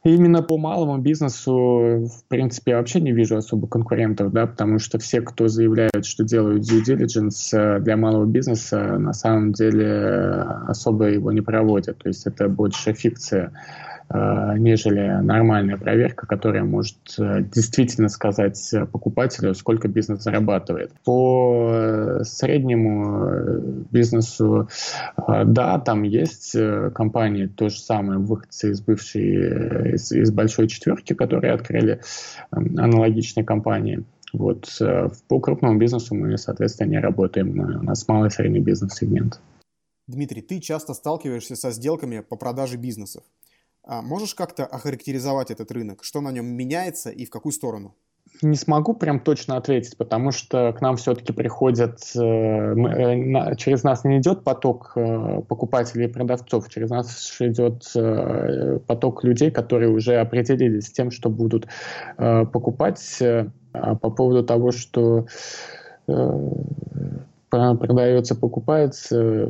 [0.03, 4.97] Именно по малому бизнесу, в принципе, я вообще не вижу особо конкурентов, да, потому что
[4.97, 11.05] все, кто заявляют, что делают due diligence э, для малого бизнеса, на самом деле особо
[11.05, 11.97] его не проводят.
[11.97, 13.51] То есть это больше фикция.
[14.11, 20.91] Э, нежели нормальная проверка, которая может э, действительно сказать покупателю, сколько бизнес зарабатывает.
[21.05, 24.67] По среднему бизнесу,
[25.15, 26.55] э, да, там есть
[26.95, 32.01] компании, то же самое, выходцы из бывшей, из, из большой четверки, которые открыли
[32.51, 34.03] аналогичные компании.
[34.33, 34.69] Вот.
[35.27, 37.59] По крупному бизнесу мы, соответственно, не работаем.
[37.59, 39.39] У нас малый и средний бизнес-сегмент.
[40.07, 43.23] Дмитрий, ты часто сталкиваешься со сделками по продаже бизнесов.
[43.91, 46.03] А можешь как-то охарактеризовать этот рынок?
[46.03, 47.95] Что на нем меняется и в какую сторону?
[48.43, 54.03] Не смогу прям точно ответить, потому что к нам все-таки приходят, э, э, через нас
[54.03, 57.83] не идет поток э, покупателей и продавцов, через нас идет
[58.85, 61.65] поток людей, которые уже определились с тем, что будут
[62.17, 63.17] покупать.
[63.73, 65.25] А по поводу того, что
[67.49, 69.49] продается, покупается,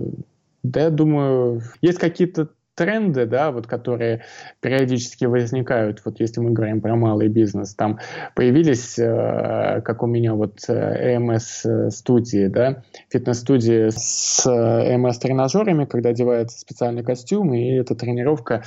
[0.63, 4.23] да, я думаю, есть какие-то тренды, да, вот которые
[4.61, 7.99] периодически возникают, вот если мы говорим про малый бизнес, там
[8.35, 17.53] появились, э, как у меня вот ЭМС-студии, да, фитнес-студии с ЭМС-тренажерами, когда одевается специальный костюм,
[17.53, 18.63] и эта тренировка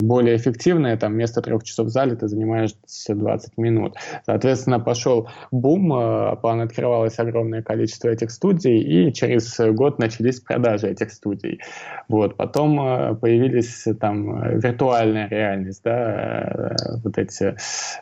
[0.00, 3.96] более эффективная, там вместо трех часов в зале ты занимаешься 20 минут.
[4.26, 11.10] Соответственно, пошел бум, э, открывалось огромное количество этих студий, и через год начались продажи этих
[11.10, 11.60] студий.
[12.08, 12.36] Вот.
[12.36, 17.56] Потом э, появились появились там э, виртуальная реальность, да, э, вот эти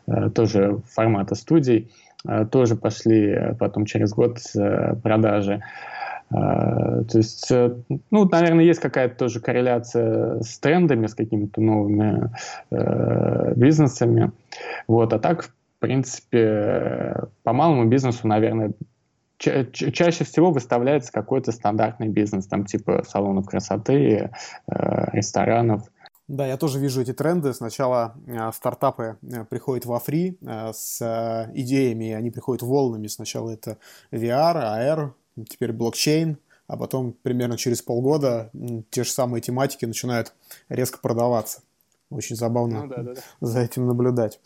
[0.06, 1.90] э, тоже форматы студий,
[2.50, 4.38] тоже пошли потом через год
[5.02, 5.62] продажи.
[6.30, 12.30] То есть, ну, наверное, есть какая-то тоже корреляция с трендами, с какими-то новыми
[12.70, 14.32] э, бизнесами.
[14.88, 15.50] Вот, а так, в
[15.80, 18.72] принципе, по малому бизнесу, наверное,
[19.38, 24.30] ча- чаще всего выставляется какой-то стандартный бизнес, там типа салонов красоты,
[24.66, 25.82] э, ресторанов.
[26.26, 27.52] Да, я тоже вижу эти тренды.
[27.52, 33.08] Сначала э, стартапы э, приходят во фри э, с э, идеями, они приходят волнами.
[33.08, 33.76] Сначала это
[34.10, 35.12] VR, AR,
[35.46, 38.50] теперь блокчейн, а потом примерно через полгода
[38.90, 40.32] те же самые тематики начинают
[40.70, 41.60] резко продаваться.
[42.14, 43.20] Очень забавно ну, да, да, да.
[43.40, 44.40] за этим наблюдать.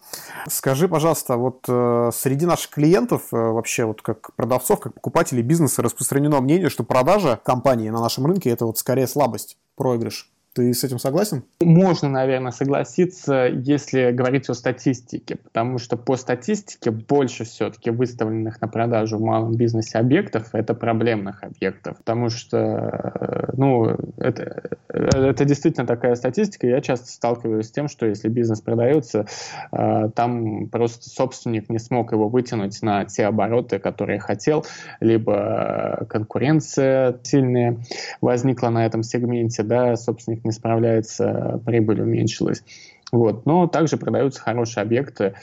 [0.49, 5.83] Скажи, пожалуйста, вот э, среди наших клиентов, э, вообще вот как продавцов, как покупателей бизнеса
[5.83, 10.33] распространено мнение, что продажа компании на нашем рынке это вот скорее слабость, проигрыш.
[10.59, 11.45] Ты с этим согласен?
[11.61, 18.67] Можно, наверное, согласиться, если говорить о статистике, потому что по статистике больше все-таки выставленных на
[18.67, 26.17] продажу в малом бизнесе объектов это проблемных объектов, потому что, ну, это, это действительно такая
[26.17, 26.67] статистика.
[26.67, 29.27] Я часто сталкиваюсь с тем, что если бизнес продается,
[29.71, 34.67] э, там просто собственник не смог его вытянуть на те обороты, которые хотел,
[34.99, 37.79] либо конкуренция сильная
[38.21, 42.65] возникла на этом сегменте, да, собственник не справляется, прибыль уменьшилась.
[43.13, 43.47] Вот.
[43.47, 45.35] Но также продаются хорошие объекты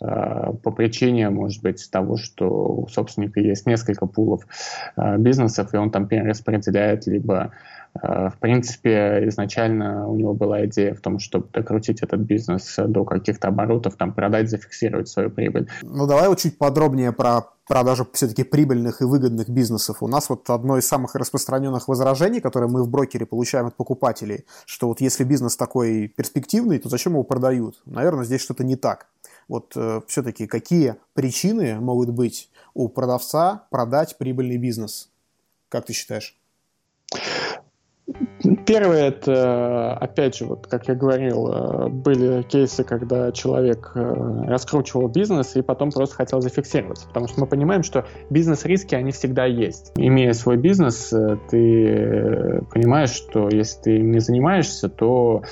[0.00, 4.46] э, по причине, может быть, того, что у собственника есть несколько пулов
[4.96, 10.94] э, бизнесов, и он там перераспределяет либо Э, в принципе, изначально у него была идея
[10.94, 15.68] в том, чтобы докрутить этот бизнес до каких-то оборотов, там продать, зафиксировать свою прибыль.
[15.82, 20.02] Ну, давай вот чуть подробнее про продажу все-таки прибыльных и выгодных бизнесов.
[20.02, 24.44] У нас вот одно из самых распространенных возражений, которые мы в брокере получаем от покупателей,
[24.66, 27.80] что вот если бизнес такой перспективный, то зачем его продают?
[27.86, 29.06] Наверное, здесь что-то не так.
[29.46, 35.08] Вот э, все-таки какие причины могут быть у продавца продать прибыльный бизнес?
[35.68, 36.36] Как ты считаешь?
[38.66, 45.08] Первое, это, опять же, вот как я говорил, э, были кейсы, когда человек э, раскручивал
[45.08, 49.92] бизнес и потом просто хотел зафиксироваться, потому что мы понимаем, что бизнес-риски, они всегда есть.
[49.96, 55.42] Имея свой бизнес, э, ты понимаешь, что если ты им не занимаешься, то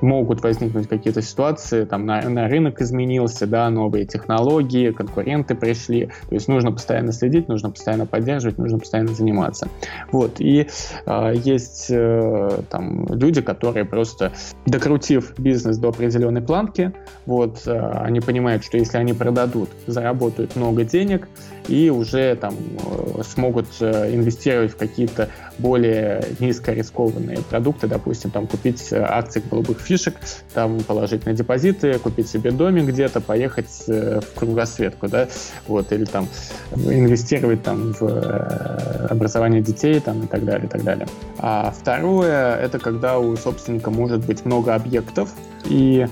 [0.00, 6.34] могут возникнуть какие-то ситуации, там на, на рынок изменился, да, новые технологии, конкуренты пришли, то
[6.34, 9.68] есть нужно постоянно следить, нужно постоянно поддерживать, нужно постоянно заниматься.
[10.12, 10.68] Вот, и
[11.06, 14.32] э, есть э, там люди, которые просто,
[14.66, 16.92] докрутив бизнес до определенной планки,
[17.26, 21.28] вот, э, они понимают, что если они продадут, заработают много денег,
[21.68, 28.88] и уже там э, смогут э, инвестировать в какие-то более низкорискованные продукты, допустим, там купить
[28.90, 30.14] э, акции голубых фишек,
[30.54, 35.28] там положить на депозиты, купить себе домик где-то, поехать в кругосветку, да,
[35.66, 36.28] вот, или там
[36.74, 41.06] инвестировать там в образование детей там и так далее, и так далее.
[41.38, 45.30] А второе, это когда у собственника может быть много объектов,
[45.66, 46.06] и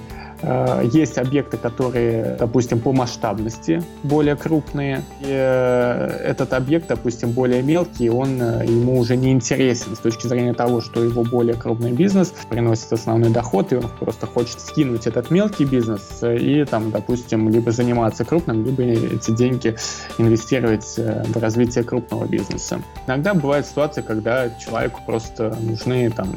[0.93, 5.03] есть объекты, которые, допустим, по масштабности более крупные.
[5.21, 10.27] И э, этот объект, допустим, более мелкий, он э, ему уже не интересен с точки
[10.27, 15.07] зрения того, что его более крупный бизнес приносит основной доход, и он просто хочет скинуть
[15.07, 19.75] этот мелкий бизнес и там, допустим, либо заниматься крупным, либо эти деньги
[20.19, 22.81] инвестировать в развитие крупного бизнеса.
[23.07, 26.29] Иногда бывает ситуация, когда человеку просто нужны там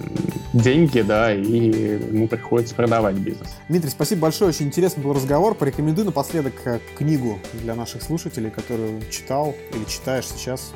[0.53, 3.49] деньги, да, и ему приходится продавать бизнес.
[3.67, 5.55] Дмитрий, Дмитрий, спасибо большое, очень интересный был разговор.
[5.55, 10.73] Порекомендуй напоследок э, книгу для наших слушателей, которую читал или читаешь сейчас,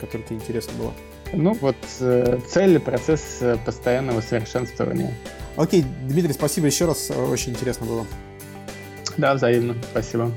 [0.00, 0.94] которая тебе интересно было.
[1.34, 5.12] Ну вот э, цель, процесс э, постоянного совершенствования.
[5.56, 8.06] Окей, Дмитрий, спасибо еще раз, очень интересно было.
[9.18, 10.32] Да, взаимно, спасибо.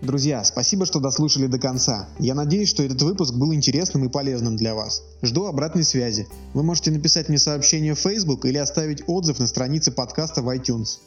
[0.00, 2.08] Друзья, спасибо, что дослушали до конца.
[2.18, 5.04] Я надеюсь, что этот выпуск был интересным и полезным для вас.
[5.22, 6.26] Жду обратной связи.
[6.54, 10.98] Вы можете написать мне сообщение в Facebook или оставить отзыв на странице подкаста в iTunes.